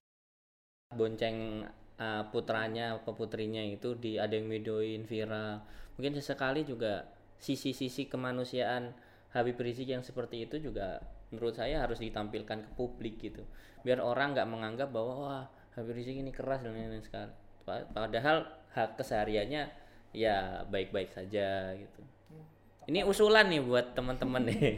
bonceng 0.95 1.67
uh, 1.99 2.23
putranya 2.31 2.97
apa 2.97 3.11
putrinya 3.11 3.61
itu 3.65 3.99
di 3.99 4.17
ada 4.17 4.39
yang 4.39 4.47
videoin 4.47 5.03
viral 5.03 5.59
mungkin 5.99 6.15
sesekali 6.15 6.63
juga 6.63 7.09
sisi-sisi 7.43 8.07
kemanusiaan 8.07 8.95
Habib 9.35 9.59
Rizik 9.61 9.93
yang 9.93 10.01
seperti 10.01 10.49
itu 10.49 10.57
juga 10.63 11.03
menurut 11.29 11.59
saya 11.59 11.83
harus 11.83 11.99
ditampilkan 12.01 12.65
ke 12.65 12.71
publik 12.79 13.19
gitu. 13.21 13.43
Biar 13.83 14.01
orang 14.01 14.33
nggak 14.33 14.49
menganggap 14.49 14.89
bahwa 14.95 15.15
wah 15.27 15.45
Habib 15.77 15.99
Rizik 15.99 16.17
ini 16.17 16.33
keras 16.33 16.63
dan 16.65 16.73
lain-lain 16.73 17.05
sekali. 17.05 17.35
Pa- 17.67 17.89
padahal 17.91 18.47
hak 18.73 18.97
kesehariannya 19.01 19.69
ya 20.17 20.65
baik-baik 20.71 21.13
saja 21.13 21.77
gitu 21.77 22.01
ini 22.87 23.03
usulan 23.03 23.47
nih 23.51 23.63
buat 23.63 23.95
teman-teman 23.95 24.43
nih. 24.51 24.61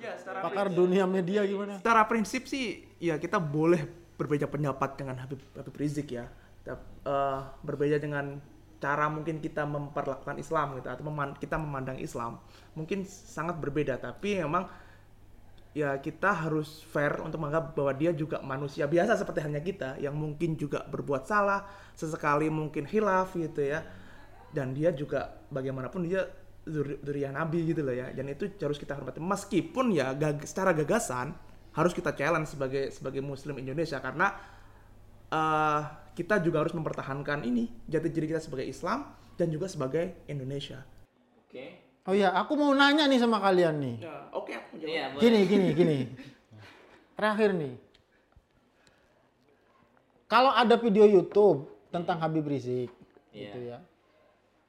Ya, 0.00 0.16
secara 0.16 0.40
Pakar 0.40 0.72
dunia 0.72 1.04
media 1.04 1.44
gimana? 1.44 1.76
secara 1.76 2.08
prinsip 2.08 2.48
sih 2.48 2.88
ya 2.96 3.20
kita 3.20 3.36
boleh 3.36 3.84
berbeda 4.16 4.48
pendapat 4.48 4.96
dengan 4.96 5.12
Habib 5.20 5.44
Habib 5.52 5.76
Rizik 5.76 6.16
ya. 6.16 6.24
Eh, 6.64 7.40
berbeda 7.60 8.00
dengan 8.00 8.40
cara 8.80 9.12
mungkin 9.12 9.44
kita 9.44 9.68
memperlakukan 9.68 10.40
Islam 10.40 10.80
gitu 10.80 10.88
atau 10.88 11.04
meman- 11.04 11.36
kita 11.36 11.60
memandang 11.60 12.00
Islam 12.00 12.40
mungkin 12.72 13.04
sangat 13.04 13.60
berbeda 13.60 14.00
tapi 14.00 14.40
memang 14.40 14.72
ya 15.76 16.00
kita 16.00 16.32
harus 16.48 16.80
fair 16.88 17.20
untuk 17.20 17.36
menganggap 17.44 17.76
bahwa 17.76 17.92
dia 17.92 18.16
juga 18.16 18.40
manusia 18.40 18.88
biasa 18.88 19.20
seperti 19.20 19.44
hanya 19.44 19.60
kita 19.60 20.00
yang 20.00 20.16
mungkin 20.16 20.56
juga 20.56 20.80
berbuat 20.88 21.28
salah 21.28 21.68
sesekali 21.92 22.48
mungkin 22.48 22.88
hilaf 22.88 23.36
gitu 23.36 23.68
ya 23.68 23.84
dan 24.50 24.72
dia 24.72 24.96
juga 24.96 25.28
bagaimanapun 25.52 26.08
dia 26.08 26.24
zuriyah 26.70 27.34
nabi 27.34 27.66
gitu 27.68 27.82
loh 27.82 27.92
ya 27.92 28.10
dan 28.14 28.30
itu 28.30 28.46
harus 28.62 28.78
kita 28.78 28.94
hormati 28.94 29.18
meskipun 29.18 29.90
ya 29.90 30.14
gag- 30.14 30.46
secara 30.46 30.70
gagasan 30.72 31.34
harus 31.70 31.92
kita 31.94 32.14
challenge 32.14 32.50
sebagai 32.50 32.90
sebagai 32.90 33.22
muslim 33.22 33.58
Indonesia 33.58 33.98
karena 33.98 34.34
eh, 35.30 35.80
kita 36.14 36.42
juga 36.42 36.62
harus 36.66 36.74
mempertahankan 36.74 37.46
ini 37.46 37.70
jati 37.86 38.10
diri 38.10 38.26
kita 38.28 38.42
sebagai 38.42 38.66
Islam 38.66 39.06
dan 39.38 39.48
juga 39.48 39.70
sebagai 39.70 40.26
Indonesia. 40.28 40.84
Oke. 41.46 41.80
Oh 42.04 42.12
ya, 42.12 42.34
aku 42.34 42.56
mau 42.60 42.72
nanya 42.72 43.08
nih 43.08 43.20
sama 43.20 43.40
kalian 43.40 43.76
nih. 43.80 43.96
Ya, 44.04 44.28
oke 44.34 44.52
aku 44.52 44.66
menjawab. 44.76 44.90
Iya, 44.92 45.04
boleh. 45.14 45.20
Gini, 45.22 45.40
gini, 45.46 45.66
gini. 45.72 45.98
Terakhir 47.16 47.50
nih. 47.56 47.74
Kalau 50.26 50.52
ada 50.54 50.76
video 50.78 51.06
YouTube 51.06 51.66
tentang 51.90 52.22
Habib 52.22 52.46
Rizik, 52.46 52.90
Iya. 53.34 53.50
gitu 53.50 53.58
ya. 53.66 53.78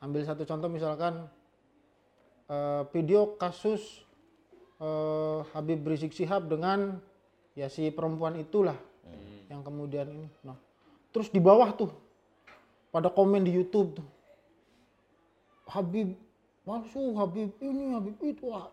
Ambil 0.02 0.26
satu 0.26 0.42
contoh 0.46 0.66
misalkan 0.68 1.30
eh, 2.52 2.82
video 2.92 3.40
kasus 3.40 4.04
eh, 4.84 5.40
Habib 5.56 5.88
Rizik 5.88 6.12
Sihab 6.12 6.52
dengan 6.52 7.00
ya 7.56 7.72
si 7.72 7.88
perempuan 7.96 8.36
itulah 8.36 8.76
yang 9.48 9.64
kemudian 9.64 10.08
ini. 10.08 10.28
Nah, 10.48 10.56
terus 11.12 11.28
di 11.32 11.40
bawah 11.40 11.72
tuh 11.76 11.92
pada 12.92 13.08
komen 13.12 13.44
di 13.44 13.52
YouTube 13.56 14.00
tuh. 14.00 14.08
Habib 15.72 16.16
palsu, 16.68 17.16
Habib 17.16 17.56
ini, 17.64 17.96
Habib 17.96 18.16
itu. 18.24 18.52
Wah, 18.52 18.68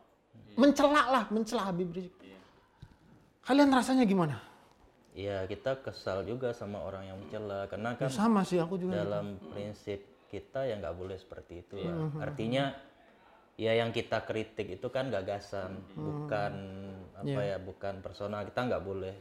mencela 0.59 1.03
lah, 1.11 1.24
mencela 1.31 1.66
Habib 1.70 1.91
Rizik. 1.95 2.14
Kalian 3.43 3.72
rasanya 3.72 4.05
gimana? 4.05 4.45
Iya 5.18 5.49
kita 5.51 5.83
kesal 5.83 6.22
juga 6.22 6.55
sama 6.55 6.79
orang 6.79 7.11
yang 7.11 7.18
mencela 7.18 7.66
karena 7.66 7.97
Ya 7.99 8.07
kan 8.07 8.11
sama 8.12 8.47
sih 8.47 8.61
aku 8.62 8.79
juga. 8.79 9.03
dalam 9.03 9.35
prinsip 9.51 9.99
kita 10.31 10.62
ya 10.68 10.79
nggak 10.79 10.95
boleh 10.95 11.18
seperti 11.18 11.66
itu 11.66 11.74
ya. 11.83 11.91
Artinya 12.22 12.70
ya 13.59 13.74
yang 13.74 13.90
kita 13.90 14.22
kritik 14.22 14.78
itu 14.78 14.86
kan 14.88 15.11
gagasan, 15.11 15.82
bukan 15.98 16.52
apa 17.18 17.40
ya, 17.42 17.59
bukan 17.59 18.00
personal. 18.00 18.46
Kita 18.46 18.70
nggak 18.70 18.84
boleh 18.86 19.14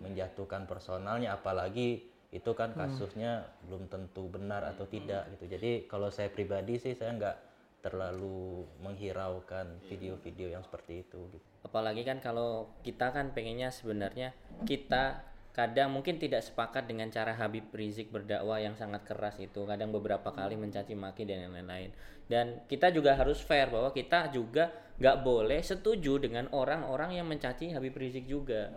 menjatuhkan 0.00 0.70
personalnya, 0.70 1.34
apalagi 1.34 2.06
itu 2.30 2.54
kan 2.54 2.78
kasusnya 2.78 3.50
belum 3.66 3.90
tentu 3.90 4.30
benar 4.30 4.62
atau 4.62 4.86
tidak 4.86 5.26
gitu. 5.34 5.50
Jadi 5.50 5.90
kalau 5.90 6.14
saya 6.14 6.30
pribadi 6.30 6.78
sih 6.78 6.94
saya 6.94 7.18
nggak 7.18 7.36
terlalu 7.80 8.62
menghiraukan 8.84 9.82
video-video 9.88 10.52
yang 10.52 10.62
seperti 10.62 11.02
itu. 11.02 11.20
Gitu. 11.32 11.46
apalagi 11.60 12.04
kan 12.08 12.20
kalau 12.24 12.72
kita 12.80 13.12
kan 13.12 13.32
pengennya 13.36 13.68
sebenarnya 13.68 14.32
kita 14.64 15.24
kadang 15.50 15.90
mungkin 15.90 16.16
tidak 16.16 16.46
sepakat 16.46 16.86
dengan 16.86 17.10
cara 17.10 17.34
Habib 17.34 17.68
Rizik 17.74 18.14
berdakwah 18.14 18.62
yang 18.62 18.78
sangat 18.78 19.02
keras 19.02 19.36
itu. 19.42 19.66
Kadang 19.66 19.90
beberapa 19.90 20.30
kali 20.30 20.54
mencaci 20.54 20.94
maki 20.94 21.26
dan 21.26 21.50
lain-lain. 21.50 21.90
Dan 22.30 22.62
kita 22.70 22.94
juga 22.94 23.18
harus 23.18 23.42
fair 23.42 23.66
bahwa 23.66 23.90
kita 23.90 24.30
juga 24.30 24.70
nggak 25.02 25.16
boleh 25.26 25.58
setuju 25.58 26.22
dengan 26.22 26.46
orang-orang 26.54 27.18
yang 27.18 27.26
mencaci 27.26 27.74
Habib 27.74 27.98
Rizik 27.98 28.30
juga. 28.30 28.70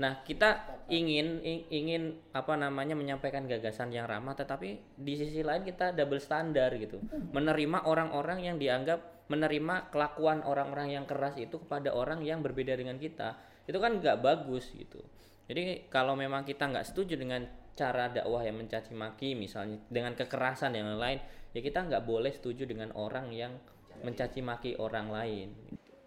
Nah 0.00 0.24
kita 0.26 0.80
ingin 0.90 1.44
ing- 1.44 1.66
ingin 1.70 2.02
apa 2.34 2.56
namanya 2.56 2.98
menyampaikan 2.98 3.46
gagasan 3.46 3.94
yang 3.94 4.10
ramah 4.10 4.34
tetapi 4.34 4.80
di 4.98 5.14
sisi 5.14 5.44
lain 5.44 5.62
kita 5.62 5.92
double 5.92 6.18
standar 6.18 6.72
gitu. 6.80 6.98
Menerima 7.30 7.86
orang-orang 7.86 8.42
yang 8.42 8.56
dianggap 8.56 9.28
menerima 9.28 9.88
kelakuan 9.88 10.44
orang-orang 10.44 10.92
yang 10.92 11.04
keras 11.08 11.36
itu 11.40 11.56
kepada 11.56 11.92
orang 11.96 12.20
yang 12.20 12.44
berbeda 12.44 12.76
dengan 12.76 13.00
kita 13.00 13.36
itu 13.64 13.78
kan 13.80 13.96
nggak 13.96 14.20
bagus 14.20 14.68
gitu 14.76 15.00
jadi 15.44 15.86
kalau 15.88 16.14
memang 16.14 16.42
kita 16.42 16.64
nggak 16.66 16.86
setuju 16.88 17.16
dengan 17.16 17.44
cara 17.74 18.06
dakwah 18.06 18.40
yang 18.40 18.56
mencaci 18.56 18.94
maki 18.94 19.34
misalnya 19.34 19.82
dengan 19.90 20.14
kekerasan 20.14 20.72
dan 20.72 20.94
lain-lain 20.94 21.18
ya 21.50 21.60
kita 21.60 21.82
nggak 21.82 22.02
boleh 22.02 22.30
setuju 22.30 22.64
dengan 22.64 22.94
orang 22.94 23.34
yang 23.34 23.52
mencaci 24.00 24.40
maki 24.40 24.78
orang 24.78 25.10
lain 25.10 25.48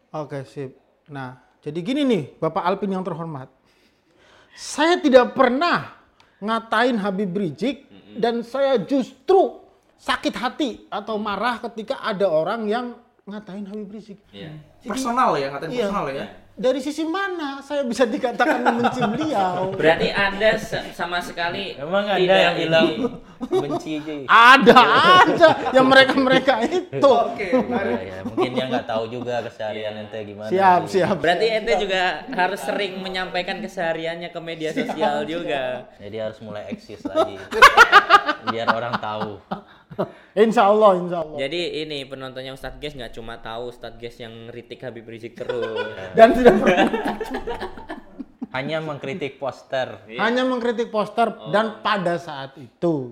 Oke, 0.08 0.48
sip. 0.48 0.72
Nah, 1.12 1.36
jadi 1.60 1.84
gini 1.84 2.08
nih, 2.08 2.40
Bapak 2.40 2.64
Alpin 2.64 2.88
yang 2.88 3.04
terhormat. 3.04 3.52
Saya 4.56 4.98
tidak 4.98 5.36
pernah 5.36 6.00
ngatain 6.40 6.96
Habib 6.98 7.36
Rizik 7.36 7.86
dan 8.16 8.40
saya 8.42 8.80
justru 8.80 9.62
sakit 10.00 10.34
hati 10.34 10.70
atau 10.88 11.20
marah 11.20 11.60
ketika 11.60 12.00
ada 12.00 12.24
orang 12.32 12.66
yang 12.66 12.96
ngatain 13.28 13.68
Habib 13.68 13.92
Rizik. 13.92 14.18
Iya. 14.32 14.56
Personal 14.88 15.36
ya, 15.36 15.52
ngatain 15.52 15.70
Iya. 15.76 15.86
personal 15.92 16.06
ya. 16.10 16.26
Dari 16.58 16.82
sisi 16.82 17.06
mana 17.06 17.62
saya 17.62 17.86
bisa 17.86 18.02
dikatakan 18.10 18.66
membenci 18.66 18.98
beliau? 19.06 19.70
Berarti 19.78 20.10
Anda 20.10 20.58
sama 20.90 21.22
sekali 21.22 21.78
Emang 21.78 22.10
ada 22.10 22.18
tidak 22.18 22.40
yang 22.42 22.56
bilang 22.58 22.88
benci 23.46 24.02
aja. 24.02 24.26
Ada 24.26 24.80
aja 25.22 25.50
yang 25.78 25.86
mereka-mereka 25.86 26.66
itu. 26.66 27.14
Oke, 27.14 27.54
Ya, 27.54 28.02
ya, 28.02 28.20
mungkin 28.26 28.50
dia 28.58 28.66
nggak 28.74 28.90
tahu 28.90 29.06
juga 29.06 29.46
keseharian 29.46 30.02
ente 30.02 30.18
gimana. 30.26 30.50
Siap, 30.50 30.90
gitu. 30.90 30.98
siap. 30.98 31.16
Berarti 31.22 31.46
ente 31.46 31.74
juga 31.78 32.26
harus 32.26 32.62
sering 32.66 33.06
menyampaikan 33.06 33.62
kesehariannya 33.62 34.34
ke 34.34 34.40
media 34.42 34.74
sosial 34.74 35.30
juga. 35.30 35.94
Jadi 36.02 36.18
harus 36.18 36.42
mulai 36.42 36.74
eksis 36.74 37.06
lagi. 37.06 37.38
Biar 38.50 38.74
orang 38.74 38.98
tahu. 38.98 39.38
Insya 40.46 40.70
Allah, 40.70 40.92
insya 41.02 41.18
Allah. 41.26 41.38
Jadi 41.42 41.82
ini 41.82 42.06
penontonnya 42.06 42.54
Ustadz 42.54 42.78
Ges 42.78 42.94
nggak 42.94 43.14
cuma 43.18 43.42
tahu 43.42 43.74
Ustadz 43.74 43.98
Ges 43.98 44.22
yang 44.22 44.50
ngeritik 44.50 44.86
Habib 44.86 45.06
Rizik 45.10 45.34
terus. 45.34 45.90
Dan 46.18 46.38
tidak 46.38 46.56
pernah 46.62 46.88
Hanya 48.54 48.80
mengkritik 48.80 49.38
poster. 49.38 50.08
hanya 50.18 50.48
mengkritik 50.48 50.88
poster 50.88 51.30
dan 51.52 51.84
pada 51.84 52.16
saat 52.16 52.56
itu. 52.58 53.12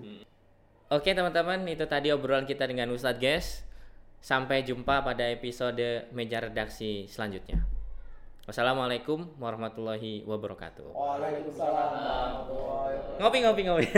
Oke 0.87 1.11
teman-teman, 1.11 1.59
itu 1.67 1.83
tadi 1.85 2.09
obrolan 2.09 2.47
kita 2.47 2.65
dengan 2.65 2.89
Ustadz 2.93 3.19
Ges. 3.19 3.47
Sampai 4.23 4.65
jumpa 4.65 5.05
pada 5.05 5.27
episode 5.29 6.09
meja 6.09 6.41
redaksi 6.41 7.05
selanjutnya. 7.05 7.61
Wassalamualaikum 8.45 9.25
warahmatullahi 9.37 10.21
wabarakatuh. 10.25 10.93
Ngopi 13.17 13.37
ngopi 13.41 13.61
ngopi. 13.65 13.85